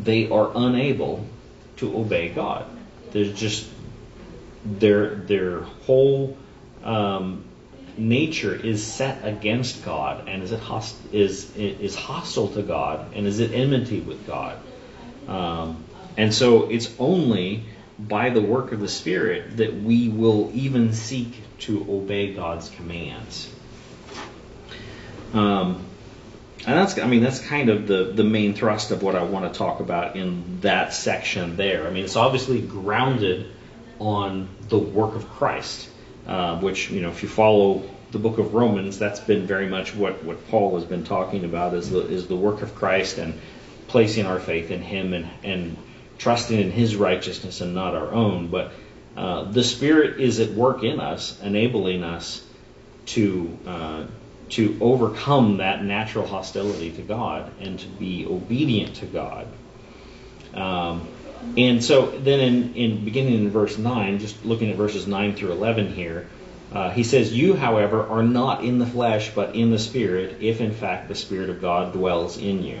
[0.00, 1.26] they are unable
[1.78, 2.66] to obey God.
[3.12, 3.68] There's just
[4.64, 6.36] their their whole
[6.84, 7.44] um,
[7.96, 13.26] nature is set against God and is it host, is is hostile to God and
[13.26, 14.58] is at enmity with God.
[15.28, 15.84] Um,
[16.20, 17.64] and so it's only
[17.98, 23.50] by the work of the Spirit that we will even seek to obey God's commands.
[25.32, 25.82] Um,
[26.66, 29.50] and that's, I mean, that's kind of the, the main thrust of what I want
[29.50, 31.86] to talk about in that section there.
[31.86, 33.50] I mean, it's obviously grounded
[33.98, 35.88] on the work of Christ,
[36.26, 39.94] uh, which, you know, if you follow the book of Romans, that's been very much
[39.94, 43.40] what, what Paul has been talking about is the, is the work of Christ and
[43.88, 45.78] placing our faith in Him and, and
[46.20, 48.48] trusting in His righteousness and not our own.
[48.48, 48.72] But
[49.16, 52.44] uh, the Spirit is at work in us, enabling us
[53.06, 54.04] to uh,
[54.50, 59.46] to overcome that natural hostility to God and to be obedient to God.
[60.54, 61.08] Um,
[61.56, 65.52] and so then in, in beginning in verse 9, just looking at verses 9 through
[65.52, 66.28] 11 here,
[66.72, 70.60] uh, he says, You, however, are not in the flesh, but in the Spirit, if
[70.60, 72.80] in fact the Spirit of God dwells in you.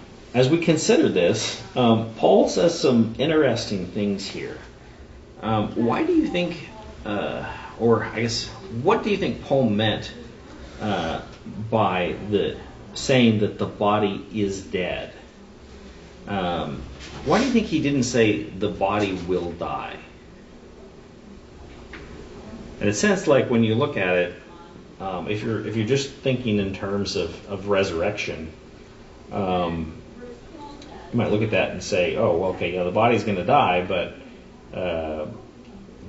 [0.33, 4.57] as we consider this, um, Paul says some interesting things here.
[5.41, 6.69] Um, why do you think,
[7.05, 10.11] uh, or I guess, what do you think Paul meant
[10.81, 11.21] uh,
[11.69, 12.57] by the
[12.93, 15.13] saying that the body is dead.
[16.27, 16.81] Um,
[17.25, 19.97] why do you think he didn't say the body will die?
[22.79, 24.35] In a sense, like when you look at it,
[24.99, 28.51] um, if you're if you're just thinking in terms of, of resurrection,
[29.31, 30.00] um,
[31.11, 33.43] you might look at that and say, oh, well, okay, yeah, the body's going to
[33.43, 34.13] die, but
[34.77, 35.27] uh,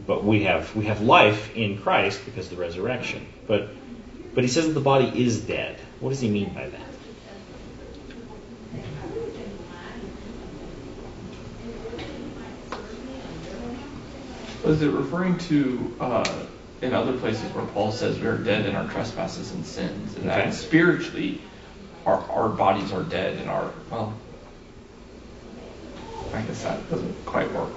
[0.06, 3.26] but we have we have life in Christ because of the resurrection.
[3.46, 3.68] But
[4.34, 5.78] but he says that the body is dead.
[6.00, 6.80] What does he mean by that?
[14.64, 16.24] Was it referring to uh,
[16.80, 20.30] in other places where Paul says we are dead in our trespasses and sins, and
[20.30, 20.42] Okay.
[20.44, 21.40] that spiritually
[22.06, 24.14] our our bodies are dead and our well,
[26.32, 27.72] I guess that doesn't quite work.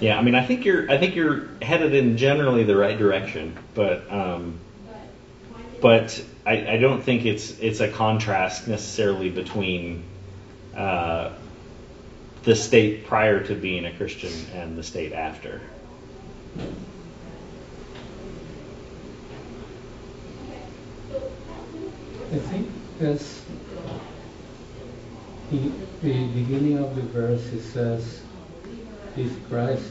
[0.00, 3.56] Yeah, I mean, I think you're I think you're headed in generally the right direction,
[3.74, 4.58] but um,
[5.80, 10.04] but I, I don't think it's it's a contrast necessarily between
[10.76, 11.30] uh,
[12.42, 15.60] the state prior to being a Christian and the state after.
[22.32, 22.68] I think
[23.00, 23.43] as
[25.50, 25.70] the,
[26.02, 28.22] the beginning of the verse it says,
[29.16, 29.90] if Christ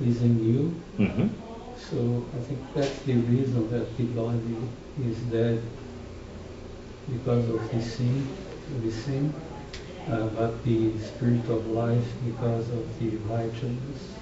[0.00, 1.26] is in you, Mm-hmm.
[1.76, 4.56] so I think that's the reason that the body
[5.04, 5.60] is dead
[7.10, 8.28] because of the sin,
[8.82, 9.34] the sin,
[10.08, 14.14] uh, but the spirit of life because of the righteousness.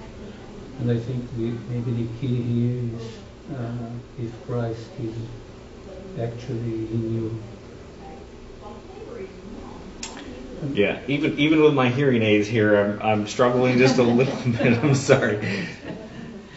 [0.79, 3.17] And I think the, maybe the key here is
[3.55, 3.89] uh,
[4.19, 5.15] if Christ is
[6.19, 7.43] actually in you.
[10.73, 14.83] Yeah, even even with my hearing aids here, I'm I'm struggling just a little bit.
[14.83, 15.39] I'm sorry.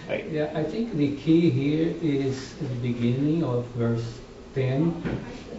[0.09, 4.07] I, Yeah, I think the key here is the beginning of verse
[4.54, 5.02] 10.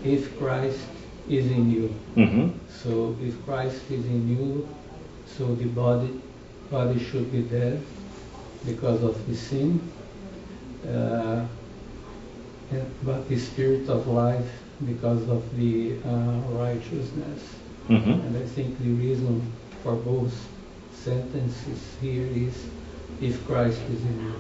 [0.04, 0.80] If Christ
[1.30, 1.94] is in you.
[2.16, 2.50] Mm-hmm.
[2.84, 4.68] So if Christ is in you,
[5.38, 6.22] so the body
[6.72, 7.82] body should be dead
[8.66, 9.80] because of the sin,
[10.88, 11.46] uh,
[12.72, 14.50] and- but the spirit of life
[14.86, 17.57] because of the uh, righteousness.
[17.90, 18.12] Mm-hmm.
[18.12, 19.52] And I think the reason
[19.84, 20.34] for both
[20.94, 22.66] sentences here is
[23.22, 24.34] if Christ is in you.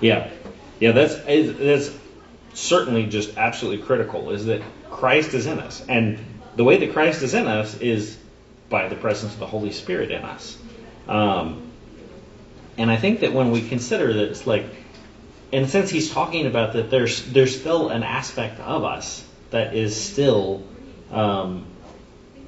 [0.00, 0.30] Yeah,
[0.78, 0.92] yeah.
[0.92, 1.90] That's that's
[2.54, 4.30] certainly just absolutely critical.
[4.30, 6.18] Is that Christ is in us, and
[6.54, 8.16] the way that Christ is in us is
[8.68, 10.56] by the presence of the Holy Spirit in us.
[11.08, 11.70] Um,
[12.78, 14.66] and I think that when we consider that it's like,
[15.52, 19.74] in a sense, he's talking about that there's there's still an aspect of us that
[19.74, 20.62] is still
[21.10, 21.66] um,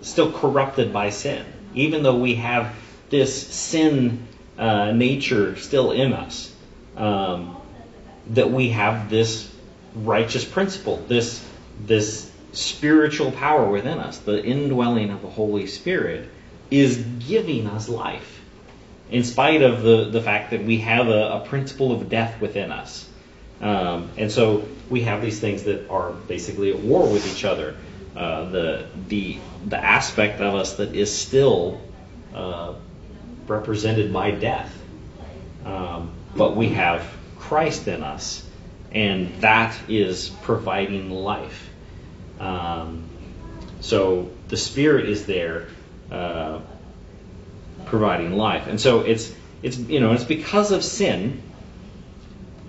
[0.02, 1.44] still corrupted by sin,
[1.74, 2.74] even though we have
[3.10, 4.26] this sin
[4.56, 6.54] uh, nature still in us.
[6.96, 7.56] Um,
[8.30, 9.50] that we have this
[9.94, 11.44] righteous principle, this
[11.80, 16.28] this spiritual power within us, the indwelling of the Holy Spirit,
[16.70, 18.40] is giving us life,
[19.10, 22.70] in spite of the the fact that we have a, a principle of death within
[22.72, 23.08] us.
[23.60, 27.76] Um, and so we have these things that are basically at war with each other.
[28.18, 29.38] Uh, the the
[29.68, 31.80] the aspect of us that is still
[32.34, 32.74] uh,
[33.46, 34.76] represented by death,
[35.64, 37.08] um, but we have
[37.38, 38.44] Christ in us,
[38.90, 41.70] and that is providing life.
[42.40, 43.04] Um,
[43.82, 45.68] so the Spirit is there,
[46.10, 46.58] uh,
[47.86, 51.40] providing life, and so it's it's you know it's because of sin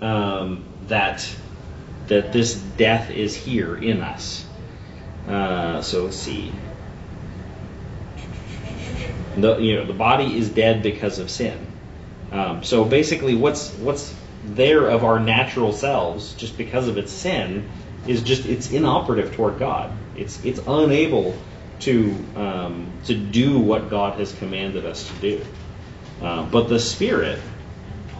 [0.00, 1.28] um, that
[2.06, 4.46] that this death is here in us.
[5.30, 6.52] Uh, so let's see.
[9.36, 11.66] The you know the body is dead because of sin.
[12.32, 14.14] Um, so basically, what's what's
[14.44, 17.68] there of our natural selves, just because of its sin,
[18.06, 19.92] is just it's inoperative toward God.
[20.16, 21.36] It's it's unable
[21.80, 25.44] to um, to do what God has commanded us to do.
[26.20, 27.40] Uh, but the Spirit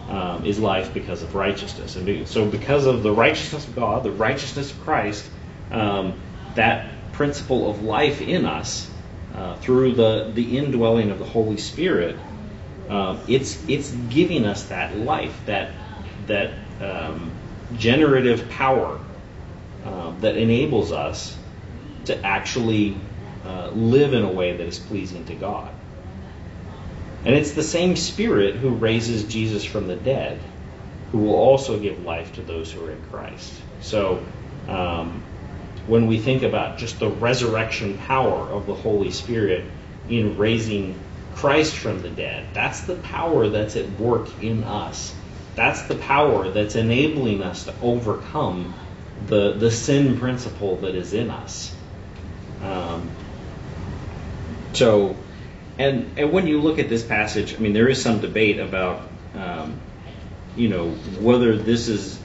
[0.09, 1.95] um, is life because of righteousness.
[1.95, 5.29] And so, because of the righteousness of God, the righteousness of Christ,
[5.71, 6.19] um,
[6.55, 6.91] that
[7.21, 8.89] principle of life in us
[9.35, 12.17] uh, through the the indwelling of the Holy Spirit,
[12.89, 15.71] um, it's it's giving us that life, that
[16.25, 16.51] that
[16.81, 17.31] um,
[17.77, 18.99] generative power
[19.85, 21.37] uh, that enables us
[22.05, 22.97] to actually
[23.45, 25.71] uh, live in a way that is pleasing to God.
[27.23, 30.39] And it's the same Spirit who raises Jesus from the dead,
[31.11, 33.53] who will also give life to those who are in Christ.
[33.81, 34.25] So,
[34.67, 35.21] um,
[35.87, 39.65] when we think about just the resurrection power of the Holy Spirit
[40.09, 40.99] in raising
[41.35, 45.13] Christ from the dead, that's the power that's at work in us.
[45.55, 48.73] That's the power that's enabling us to overcome
[49.27, 51.75] the, the sin principle that is in us.
[52.61, 53.09] Um,
[54.73, 55.15] so,
[55.77, 59.09] and and when you look at this passage, I mean, there is some debate about,
[59.35, 59.79] um,
[60.55, 62.20] you know, whether this is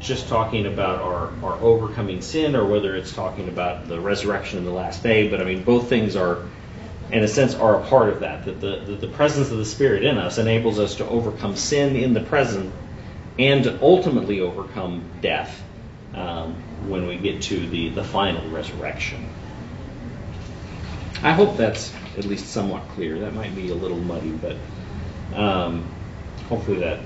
[0.00, 4.64] just talking about our, our overcoming sin or whether it's talking about the resurrection in
[4.64, 5.28] the last day.
[5.28, 6.42] But I mean, both things are,
[7.10, 8.44] in a sense, are a part of that.
[8.44, 11.96] That the, the, the presence of the Spirit in us enables us to overcome sin
[11.96, 12.72] in the present
[13.38, 15.62] and ultimately overcome death
[16.14, 16.54] um,
[16.88, 19.28] when we get to the, the final resurrection.
[21.22, 23.20] I hope that's at least somewhat clear.
[23.20, 24.56] That might be a little muddy, but
[25.34, 25.84] um,
[26.48, 27.00] hopefully that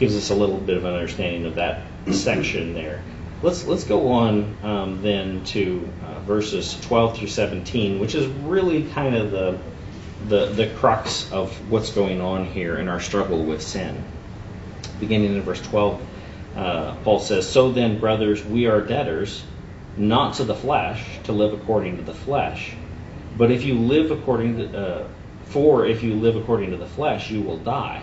[0.00, 3.02] gives us a little bit of an understanding of that section there.
[3.42, 8.84] Let's let's go on um, then to uh, verses 12 through 17, which is really
[8.90, 9.58] kind of the,
[10.26, 14.02] the the crux of what's going on here in our struggle with sin.
[14.98, 16.02] Beginning in verse 12,
[16.56, 19.44] uh, Paul says, "So then, brothers, we are debtors."
[19.96, 22.72] not to the flesh, to live according to the flesh.
[23.36, 25.08] But if you live according to, uh,
[25.46, 28.02] for if you live according to the flesh, you will die.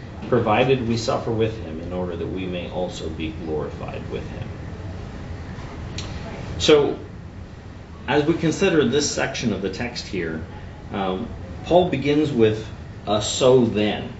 [0.31, 4.47] provided we suffer with Him in order that we may also be glorified with Him.
[6.57, 6.97] So,
[8.07, 10.41] as we consider this section of the text here,
[10.93, 11.27] um,
[11.65, 12.65] Paul begins with
[13.05, 14.13] a so then.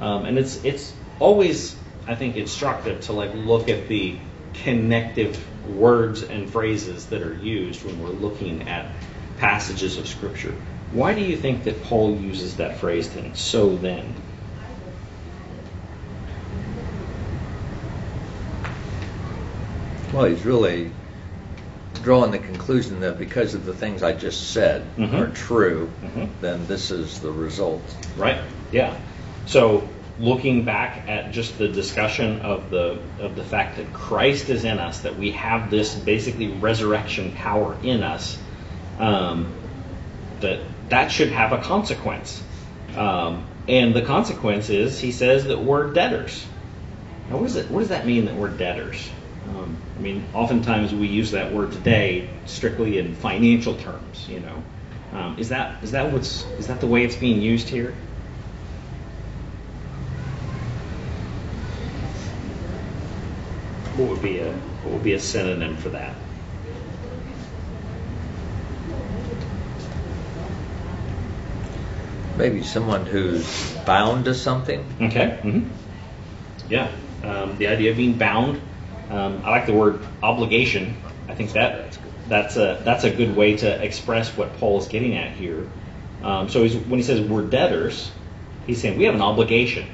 [0.00, 1.76] Um, and it's, it's always
[2.06, 4.18] I think, instructive to like look at the
[4.54, 5.38] connective
[5.68, 8.86] words and phrases that are used when we're looking at
[9.38, 10.54] passages of Scripture.
[10.92, 13.34] Why do you think that Paul uses that phrase then?
[13.34, 14.14] So then.
[20.12, 20.90] Well, he's really
[22.02, 25.12] drawing the conclusion that because of the things I just said Mhm.
[25.20, 26.28] are true, Mhm.
[26.40, 27.82] then this is the result.
[28.16, 28.38] Right.
[28.72, 28.94] Yeah.
[29.46, 29.84] So
[30.18, 34.78] looking back at just the discussion of the of the fact that Christ is in
[34.78, 38.38] us, that we have this basically resurrection power in us,
[38.98, 39.46] um,
[40.40, 40.58] that
[40.88, 42.42] that should have a consequence.
[42.96, 46.44] Um, and the consequence is, he says that we're debtors.
[47.30, 47.70] Now, what does it?
[47.70, 49.08] What does that mean that we're debtors?
[49.48, 54.26] Um, I mean, oftentimes we use that word today strictly in financial terms.
[54.28, 54.62] You know,
[55.12, 57.94] um, is that is that what's is that the way it's being used here?
[63.96, 66.16] What would be a what would be a synonym for that?
[72.36, 74.84] Maybe someone who's bound to something.
[75.00, 75.38] Okay.
[75.42, 75.60] hmm
[76.68, 76.90] Yeah.
[77.22, 78.60] Um, the idea of being bound.
[79.10, 80.96] Um, I like the word obligation.
[81.28, 81.98] I think that
[82.28, 85.68] that's a that's a good way to express what Paul is getting at here.
[86.22, 88.10] Um, so when he says we're debtors,
[88.66, 89.88] he's saying we have an obligation.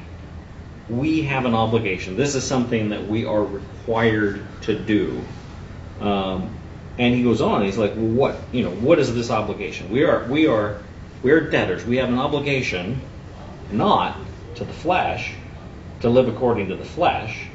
[0.89, 2.17] We have an obligation.
[2.17, 5.23] This is something that we are required to do.
[6.01, 6.55] Um,
[6.99, 7.65] and he goes on.
[7.65, 8.71] He's like, well, what you know?
[8.71, 9.91] What is this obligation?
[9.91, 10.83] We are we are
[11.23, 11.85] we are debtors.
[11.85, 13.01] We have an obligation,
[13.73, 14.19] not
[14.57, 15.33] to the flesh,
[16.01, 17.49] to live according to the flesh.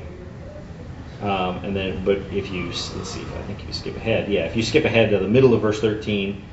[1.21, 4.45] Um, and then, but if you let's see, I think if you skip ahead, yeah,
[4.45, 6.43] if you skip ahead to the middle of verse thirteen,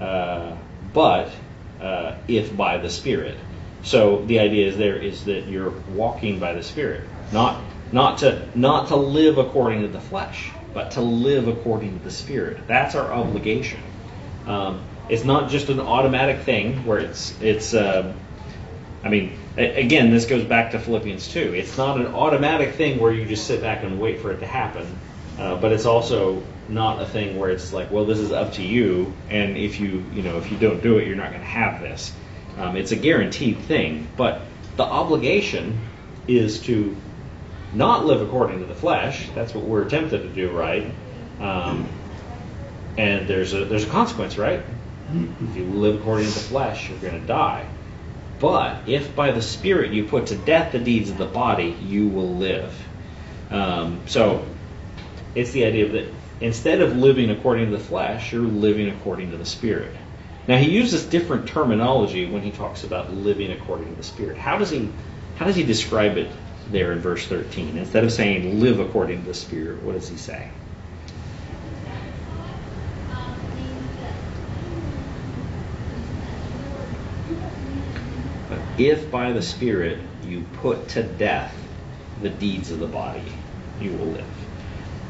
[0.00, 0.56] uh,
[0.92, 1.30] but
[1.80, 3.38] uh, if by the Spirit.
[3.82, 7.62] So the idea is there is that you're walking by the Spirit, not
[7.92, 12.10] not to not to live according to the flesh, but to live according to the
[12.10, 12.66] Spirit.
[12.66, 13.80] That's our obligation.
[14.44, 17.74] Um, it's not just an automatic thing where it's it's.
[17.74, 18.12] Uh,
[19.06, 21.54] I mean, again, this goes back to Philippians 2.
[21.54, 24.46] It's not an automatic thing where you just sit back and wait for it to
[24.46, 24.98] happen,
[25.38, 28.62] uh, but it's also not a thing where it's like, well, this is up to
[28.62, 31.46] you, and if you, you know, if you don't do it, you're not going to
[31.46, 32.12] have this.
[32.58, 34.42] Um, it's a guaranteed thing, but
[34.74, 35.78] the obligation
[36.26, 36.96] is to
[37.72, 39.28] not live according to the flesh.
[39.36, 40.92] That's what we're tempted to do, right?
[41.38, 41.88] Um,
[42.98, 44.62] and there's a there's a consequence, right?
[45.12, 47.68] If you live according to the flesh, you're going to die.
[48.38, 52.08] But if by the Spirit you put to death the deeds of the body, you
[52.08, 52.74] will live.
[53.50, 54.44] Um, so
[55.34, 59.36] it's the idea that instead of living according to the flesh, you're living according to
[59.36, 59.94] the Spirit.
[60.46, 64.36] Now he uses different terminology when he talks about living according to the Spirit.
[64.36, 64.90] How does he
[65.36, 66.30] how does he describe it
[66.70, 67.76] there in verse 13?
[67.76, 70.48] Instead of saying live according to the Spirit, what does he say?
[78.48, 81.54] But if by the Spirit you put to death
[82.22, 83.32] the deeds of the body,
[83.80, 84.26] you will live.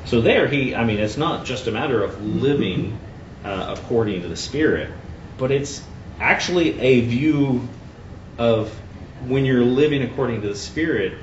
[0.05, 2.99] So there, he, I mean, it's not just a matter of living
[3.45, 4.91] uh, according to the Spirit,
[5.39, 5.83] but it's
[6.21, 7.69] actually a view
[8.39, 8.71] of
[9.27, 11.19] when you're living according to the Spirit,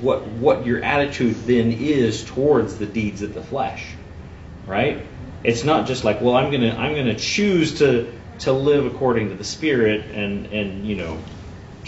[0.00, 3.94] what what your attitude then is towards the deeds of the flesh,
[4.66, 5.04] right?
[5.42, 9.34] It's not just like, well, I'm gonna I'm gonna choose to to live according to
[9.34, 11.18] the Spirit and and you know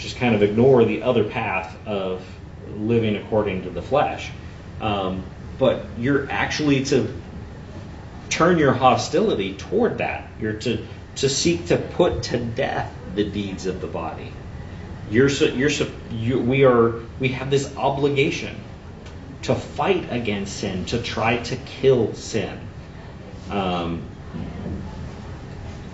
[0.01, 2.21] just kind of ignore the other path of
[2.75, 4.29] living according to the flesh.
[4.81, 5.23] Um,
[5.57, 7.13] but you're actually to
[8.29, 10.29] turn your hostility toward that.
[10.39, 10.85] You're to
[11.17, 14.31] to seek to put to death the deeds of the body.
[15.09, 15.71] You're you're
[16.11, 18.55] you, we are we have this obligation
[19.43, 22.59] to fight against sin, to try to kill sin.
[23.49, 24.03] Um,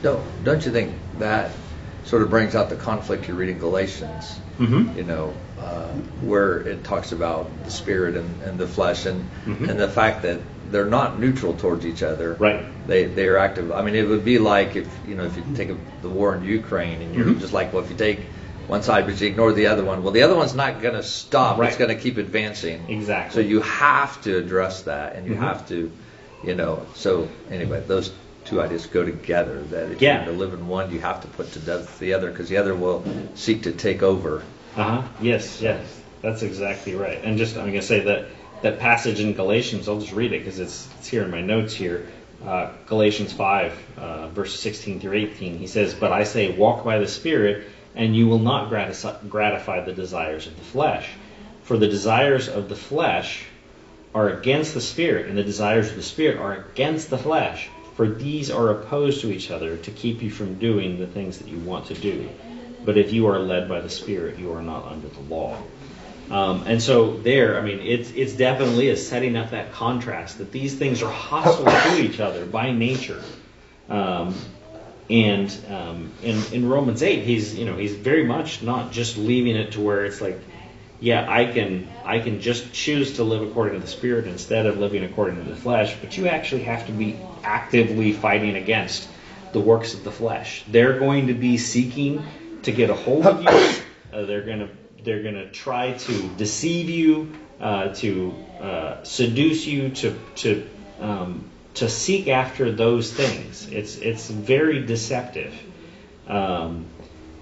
[0.03, 1.51] Don't, don't you think that
[2.07, 4.39] sort of brings out the conflict you read in Galatians?
[4.59, 4.95] Mhm.
[4.95, 5.89] You know, uh,
[6.21, 9.69] where it talks about the spirit and, and the flesh, and Mhm.
[9.69, 10.39] and the fact that
[10.71, 12.35] they're not neutral towards each other.
[12.39, 12.65] Right.
[12.87, 13.71] They they are active.
[13.71, 16.35] I mean, it would be like if you know if you take a, the war
[16.35, 17.39] in Ukraine and you're Mhm.
[17.39, 18.19] just like, well, if you take
[18.67, 21.03] one side but you ignore the other one, well, the other one's not going to
[21.03, 21.57] stop.
[21.57, 21.67] Right.
[21.69, 22.79] It's going to keep advancing.
[22.89, 23.33] Exactly.
[23.43, 25.39] So you have to address that, and you Mhm.
[25.49, 25.89] have to,
[26.43, 26.85] you know.
[26.95, 28.11] So anyway, those
[28.47, 29.61] two ideas go together.
[29.71, 30.25] That if Yeah.
[30.25, 32.57] you're to live in one, you have to put to death the other, because the
[32.57, 33.03] other will
[33.35, 34.41] seek to take over.
[34.75, 35.01] Uh huh.
[35.21, 35.81] Yes, yes,
[36.21, 37.19] that's exactly right.
[37.23, 38.25] And just I'm going to say that
[38.61, 39.87] that passage in Galatians.
[39.87, 42.07] I'll just read it because it's it's here in my notes here.
[42.45, 45.57] Uh, Galatians five, uh, verses 16 through 18.
[45.57, 47.63] He says, "But I say, walk by the Spirit,
[47.95, 51.07] and you will not gratis- gratify the desires of the flesh.
[51.63, 53.43] For the desires of the flesh
[54.13, 57.69] are against the spirit, and the desires of the spirit are against the flesh.
[57.97, 61.47] For these are opposed to each other to keep you from doing the things that
[61.47, 62.29] you want to do.
[62.85, 65.57] But if you are led by the spirit, you are not under the law.
[66.29, 70.51] Um, and so there, I mean, it's it's definitely is setting up that contrast that
[70.51, 73.21] these things are hostile to each other by nature.
[73.89, 74.35] Um,
[75.09, 79.55] and um, in in Romans eight, he's you know he's very much not just leaving
[79.55, 80.39] it to where it's like,
[80.99, 84.77] yeah, I can I can just choose to live according to the Spirit instead of
[84.77, 89.07] living according to the flesh, but you actually have to be actively fighting against
[89.53, 90.63] the works of the flesh.
[90.67, 92.23] They're going to be seeking
[92.63, 93.83] to get a hold of you.
[94.13, 94.69] Uh, they're going to
[95.03, 100.69] they're going to try to deceive you, uh, to uh, seduce you, to to
[100.99, 101.43] um,
[101.75, 103.69] to seek after those things.
[103.71, 105.53] It's it's very deceptive,
[106.27, 106.85] um,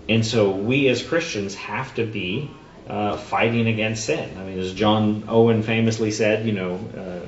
[0.10, 2.50] and so we as Christians have to be
[2.88, 4.38] uh, fighting against sin.
[4.38, 7.26] I mean, as John Owen famously said, you know, uh,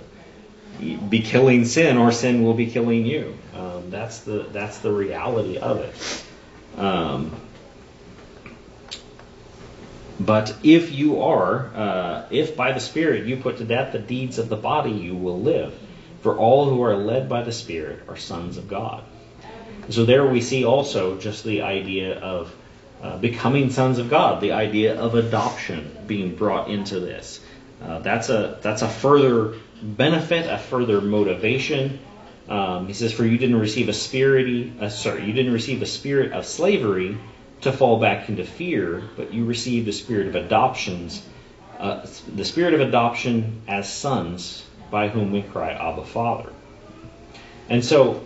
[0.77, 3.37] be killing sin, or sin will be killing you.
[3.53, 6.23] Um, that's the that's the reality of it.
[6.77, 7.31] Um,
[10.19, 14.39] but if you are, uh, if by the Spirit you put to death the deeds
[14.39, 15.73] of the body, you will live.
[16.21, 19.03] For all who are led by the Spirit are sons of God.
[19.89, 22.53] So there we see also just the idea of
[23.01, 27.39] uh, becoming sons of God, the idea of adoption being brought into this.
[27.81, 31.99] Uh, that's a that's a further benefit, a further motivation.
[32.49, 35.85] Um, he says, "For you didn't receive a spirit, uh, sorry, you didn't receive a
[35.85, 37.17] spirit of slavery
[37.61, 41.21] to fall back into fear, but you received a spirit of adoptions,
[41.79, 46.49] uh, the spirit of adoption as sons, by whom we cry, Abba, Father."
[47.69, 48.21] And so,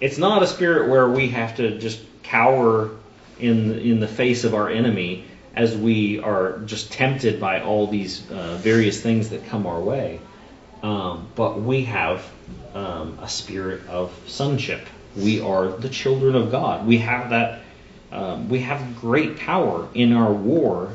[0.00, 2.90] it's not a spirit where we have to just cower
[3.38, 5.24] in in the face of our enemy
[5.54, 10.20] as we are just tempted by all these uh, various things that come our way.
[10.82, 12.24] Um, but we have
[12.74, 14.86] um, a spirit of sonship.
[15.16, 16.86] We are the children of God.
[16.86, 17.60] We have that.
[18.12, 20.92] Um, we have great power in our war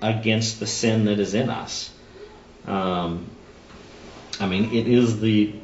[0.00, 1.92] against the sin that is in us.
[2.66, 3.26] Um,
[4.38, 5.54] I mean, it is the.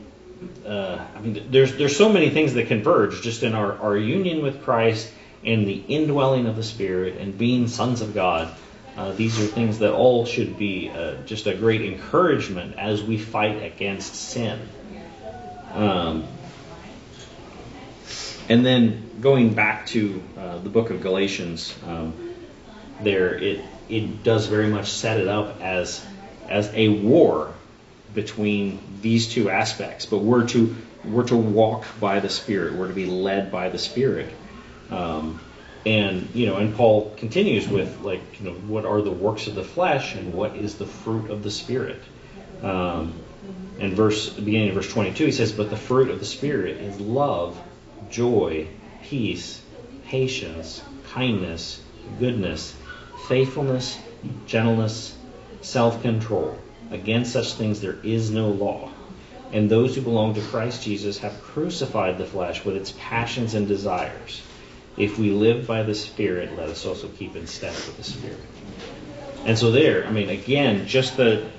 [0.66, 4.42] Uh, I mean, there's there's so many things that converge just in our, our union
[4.42, 5.12] with Christ
[5.44, 8.54] and the indwelling of the Spirit and being sons of God.
[9.00, 13.16] Uh, these are things that all should be uh, just a great encouragement as we
[13.16, 14.60] fight against sin.
[15.72, 16.24] Um,
[18.50, 22.12] and then going back to uh, the book of Galatians, um,
[23.00, 26.04] there it it does very much set it up as
[26.50, 27.54] as a war
[28.14, 30.04] between these two aspects.
[30.04, 32.74] But we're to we're to walk by the Spirit.
[32.74, 34.30] We're to be led by the Spirit.
[34.90, 35.40] Um,
[35.86, 39.54] and you know, and Paul continues with like, you know, what are the works of
[39.54, 42.02] the flesh and what is the fruit of the spirit?
[42.62, 43.14] Um,
[43.78, 47.00] and verse beginning of verse 22, he says, "But the fruit of the spirit is
[47.00, 47.58] love,
[48.10, 48.66] joy,
[49.04, 49.62] peace,
[50.06, 51.80] patience, kindness,
[52.18, 52.74] goodness,
[53.26, 53.98] faithfulness,
[54.46, 55.16] gentleness,
[55.62, 56.58] self-control.
[56.90, 58.90] Against such things there is no law."
[59.52, 63.66] And those who belong to Christ Jesus have crucified the flesh with its passions and
[63.66, 64.42] desires.
[65.00, 68.36] If we live by the Spirit, let us also keep in step with the Spirit.
[69.46, 71.50] And so there, I mean, again, just the,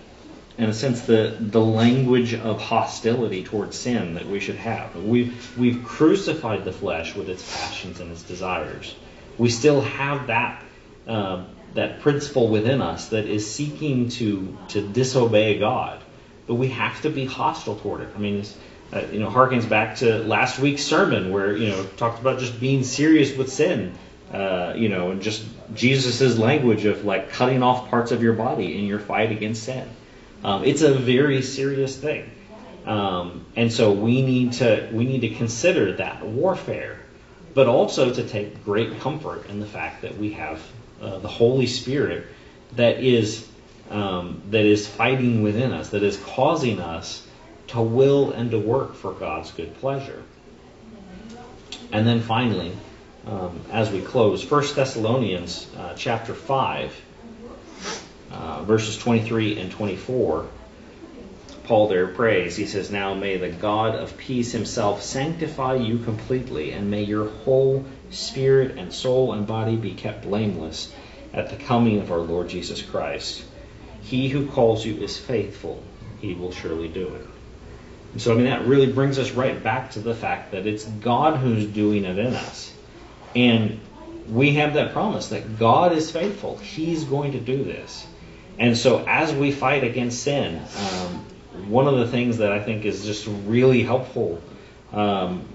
[0.60, 4.96] in a sense, the the language of hostility towards sin that we should have.
[4.96, 8.96] We've we've crucified the flesh with its passions and its desires.
[9.40, 10.64] We still have that
[11.08, 16.00] uh, that principle within us that is seeking to to disobey God,
[16.46, 18.10] but we have to be hostile toward it.
[18.16, 18.46] I mean.
[18.94, 22.60] Uh, you know, harkens back to last week's sermon where, you know, talked about just
[22.60, 23.98] being serious with sin,
[24.34, 28.78] uh, you know, and just Jesus' language of like cutting off parts of your body
[28.78, 29.88] in your fight against sin.
[30.44, 32.30] Um, it's a very serious thing.
[32.86, 37.00] Um, and so we need to we need to consider that warfare,
[37.54, 40.62] but also to take great comfort in the fact that we have
[41.02, 42.28] uh, the Holy Spirit
[42.76, 43.48] that is
[43.90, 47.26] um, that is fighting within us, that is causing us
[47.72, 50.24] to will and to work for God's good pleasure.
[51.92, 52.74] And then finally,
[53.28, 57.02] um, as we close, 1 Thessalonians uh, chapter 5,
[58.32, 60.48] uh, verses 23 and 24,
[61.64, 62.56] Paul there prays.
[62.56, 67.30] He says, Now may the God of peace himself sanctify you completely, and may your
[67.30, 70.94] whole spirit and soul and body be kept blameless
[71.34, 73.44] at the coming of our Lord Jesus Christ.
[74.02, 75.84] He who calls you is faithful,
[76.20, 77.28] he will surely do it.
[78.12, 80.84] And so, I mean, that really brings us right back to the fact that it's
[80.84, 82.74] God who's doing it in us.
[83.36, 83.80] And
[84.30, 86.58] we have that promise that God is faithful.
[86.58, 88.06] He's going to do this.
[88.60, 91.26] And so as we fight against sin, um,
[91.70, 94.42] one of the things that I think is just really helpful
[94.94, 95.46] um,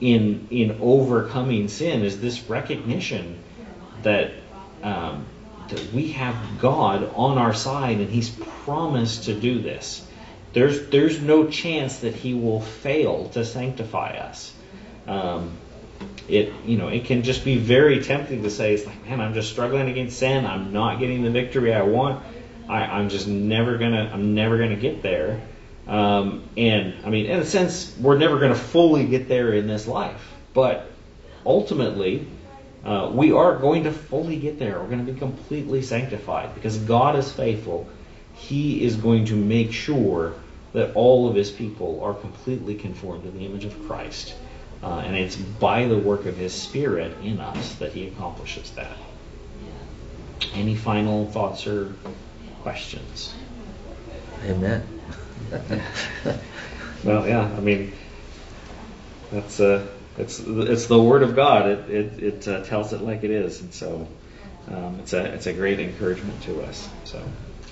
[0.00, 3.38] in in overcoming sin is this recognition
[4.02, 4.32] that
[4.82, 5.26] um,
[5.68, 10.06] that we have God on our side and He's promised to do this.
[10.52, 14.54] There's there's no chance that He will fail to sanctify us.
[15.06, 15.56] Um,
[16.28, 19.34] it you know it can just be very tempting to say it's like man I'm
[19.34, 20.46] just struggling against sin.
[20.46, 22.22] I'm not getting the victory I want.
[22.68, 25.40] I, I'm just never gonna I'm never gonna get there.
[25.86, 29.86] Um, and I mean in a sense we're never gonna fully get there in this
[29.86, 30.34] life.
[30.54, 30.90] But
[31.44, 32.26] ultimately
[32.84, 34.80] uh, we are going to fully get there.
[34.80, 37.88] We're going to be completely sanctified because God is faithful
[38.38, 40.34] He is going to make sure
[40.72, 44.34] that all of His people are completely conformed to the image of Christ.
[44.82, 48.96] Uh, and it's by the work of His Spirit in us that He accomplishes that.
[50.54, 51.94] Any final thoughts or
[52.62, 53.34] questions?
[54.44, 54.86] Amen.
[57.04, 57.92] Well, yeah, I mean,
[59.30, 59.86] that's uh,
[60.16, 61.68] it's it's the Word of God.
[61.68, 64.08] It it, it uh, tells it like it is, and so
[64.68, 66.88] um, it's a it's a great encouragement to us.
[67.04, 67.22] So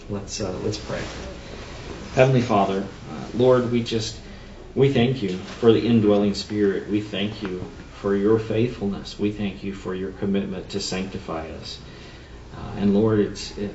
[0.09, 1.03] let's uh, let's pray.
[2.15, 4.19] Heavenly Father, uh, Lord, we just
[4.75, 6.89] we thank you for the indwelling Spirit.
[6.89, 9.19] We thank you for your faithfulness.
[9.19, 11.79] We thank you for your commitment to sanctify us.
[12.55, 13.75] Uh, and Lord, it's it,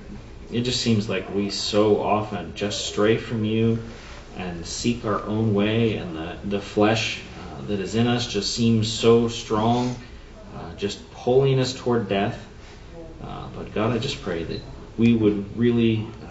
[0.51, 3.79] it just seems like we so often just stray from you
[4.38, 8.53] and seek our own way, and the the flesh uh, that is in us just
[8.53, 9.95] seems so strong,
[10.55, 12.47] uh, just pulling us toward death.
[13.23, 14.61] Uh, but God, I just pray that
[15.02, 16.28] we would really uh,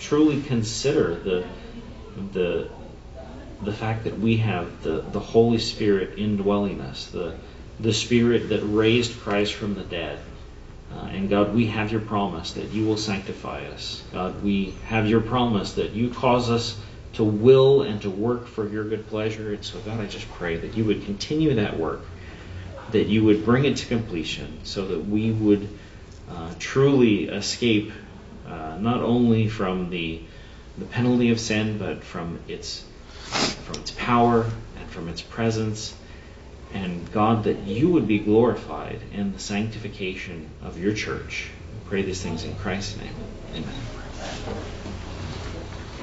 [0.00, 1.44] truly consider the
[2.32, 2.70] the
[3.60, 7.36] the fact that we have the, the Holy Spirit indwelling us, the
[7.78, 10.18] the Spirit that raised Christ from the dead.
[10.90, 14.02] Uh, and God, we have your promise that you will sanctify us.
[14.12, 16.76] God, we have your promise that you cause us
[17.12, 19.52] to will and to work for your good pleasure.
[19.52, 22.00] And so, God, I just pray that you would continue that work,
[22.92, 25.68] that you would bring it to completion, so that we would
[26.30, 27.92] uh, truly escape
[28.46, 30.20] uh, not only from the
[30.78, 32.84] the penalty of sin, but from its
[33.64, 35.94] from its power and from its presence.
[36.72, 41.50] And God, that you would be glorified in the sanctification of your church.
[41.86, 43.14] Pray these things in Christ's name.
[43.54, 44.76] Amen.